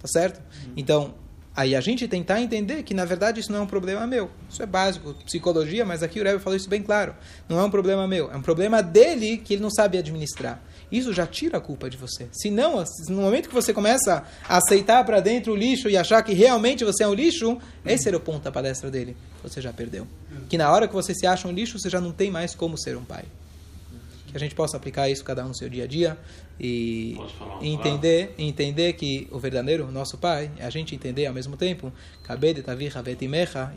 Tá 0.00 0.08
certo? 0.08 0.38
Uhum. 0.38 0.72
Então, 0.78 1.14
aí 1.54 1.74
a 1.74 1.80
gente 1.80 2.06
tentar 2.08 2.40
entender 2.40 2.82
que, 2.82 2.94
na 2.94 3.04
verdade, 3.04 3.40
isso 3.40 3.52
não 3.52 3.60
é 3.60 3.62
um 3.62 3.66
problema 3.66 4.06
meu. 4.06 4.30
Isso 4.48 4.62
é 4.62 4.66
básico, 4.66 5.14
psicologia, 5.24 5.84
mas 5.84 6.02
aqui 6.02 6.20
o 6.20 6.24
Rebbe 6.24 6.42
falou 6.42 6.56
isso 6.56 6.68
bem 6.68 6.82
claro. 6.82 7.14
Não 7.48 7.58
é 7.58 7.64
um 7.64 7.70
problema 7.70 8.06
meu, 8.06 8.30
é 8.30 8.36
um 8.36 8.42
problema 8.42 8.82
dele 8.82 9.38
que 9.38 9.54
ele 9.54 9.62
não 9.62 9.70
sabe 9.70 9.98
administrar 9.98 10.62
isso 10.90 11.12
já 11.12 11.26
tira 11.26 11.58
a 11.58 11.60
culpa 11.60 11.90
de 11.90 11.96
você. 11.96 12.28
Se 12.32 12.50
não, 12.50 12.82
no 13.08 13.22
momento 13.22 13.48
que 13.48 13.54
você 13.54 13.72
começa 13.72 14.24
a 14.48 14.58
aceitar 14.58 15.04
para 15.04 15.20
dentro 15.20 15.52
o 15.52 15.56
lixo 15.56 15.88
e 15.88 15.96
achar 15.96 16.22
que 16.22 16.32
realmente 16.32 16.84
você 16.84 17.02
é 17.02 17.08
um 17.08 17.14
lixo, 17.14 17.58
esse 17.84 18.08
era 18.08 18.16
o 18.16 18.20
ponto 18.20 18.44
da 18.44 18.52
palestra 18.52 18.90
dele. 18.90 19.16
Você 19.42 19.60
já 19.60 19.72
perdeu. 19.72 20.06
Que 20.48 20.56
na 20.56 20.70
hora 20.70 20.86
que 20.86 20.94
você 20.94 21.14
se 21.14 21.26
acha 21.26 21.48
um 21.48 21.52
lixo, 21.52 21.78
você 21.78 21.90
já 21.90 22.00
não 22.00 22.12
tem 22.12 22.30
mais 22.30 22.54
como 22.54 22.78
ser 22.78 22.96
um 22.96 23.04
pai 23.04 23.24
que 24.34 24.36
a 24.36 24.40
gente 24.40 24.54
possa 24.56 24.76
aplicar 24.76 25.08
isso 25.08 25.22
cada 25.22 25.44
um 25.44 25.48
no 25.48 25.54
seu 25.54 25.68
dia 25.68 25.84
a 25.84 25.86
dia 25.86 26.18
e 26.58 27.16
entender 27.62 28.34
entender 28.36 28.92
que 28.94 29.28
o 29.30 29.38
verdadeiro 29.38 29.88
nosso 29.92 30.18
pai 30.18 30.50
é 30.58 30.66
a 30.66 30.70
gente 30.70 30.92
entender 30.92 31.26
ao 31.26 31.32
mesmo 31.32 31.56
tempo. 31.56 31.92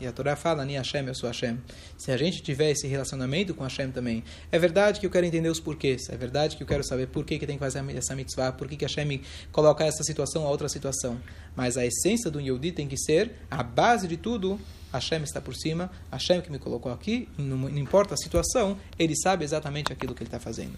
E 0.00 0.06
a 0.06 0.12
Torá 0.12 0.34
fala 0.34 0.64
ni 0.64 0.74
Hashem 0.74 1.06
eu 1.06 1.14
sou 1.14 1.28
Hashem. 1.28 1.58
Se 1.96 2.10
a 2.10 2.16
gente 2.16 2.42
tiver 2.42 2.72
esse 2.72 2.88
relacionamento 2.88 3.54
com 3.54 3.62
Hashem 3.62 3.92
também 3.92 4.24
é 4.50 4.58
verdade 4.58 4.98
que 4.98 5.06
eu 5.06 5.10
quero 5.10 5.26
entender 5.26 5.48
os 5.48 5.60
porquês 5.60 6.08
é 6.08 6.16
verdade 6.16 6.56
que 6.56 6.62
eu 6.64 6.66
quero 6.66 6.82
saber 6.82 7.06
por 7.06 7.24
que, 7.24 7.38
que 7.38 7.46
tem 7.46 7.56
que 7.56 7.64
fazer 7.64 7.84
essa 7.96 8.16
mitzvah 8.16 8.50
por 8.50 8.66
que, 8.66 8.76
que 8.76 8.84
Hashem 8.84 9.20
coloca 9.52 9.84
essa 9.84 10.02
situação 10.02 10.44
a 10.44 10.50
outra 10.50 10.68
situação. 10.68 11.20
Mas 11.54 11.76
a 11.76 11.86
essência 11.86 12.32
do 12.32 12.40
Yehudi 12.40 12.72
tem 12.72 12.88
que 12.88 12.98
ser 12.98 13.30
a 13.48 13.62
base 13.62 14.08
de 14.08 14.16
tudo 14.16 14.58
Hashem 14.92 15.22
está 15.22 15.40
por 15.40 15.54
cima, 15.54 15.90
Hashem 16.10 16.40
que 16.40 16.50
me 16.50 16.58
colocou 16.58 16.92
aqui, 16.92 17.28
não, 17.36 17.56
não 17.56 17.78
importa 17.78 18.14
a 18.14 18.16
situação, 18.16 18.78
ele 18.98 19.14
sabe 19.16 19.44
exatamente 19.44 19.92
aquilo 19.92 20.14
que 20.14 20.22
ele 20.22 20.28
está 20.28 20.40
fazendo. 20.40 20.76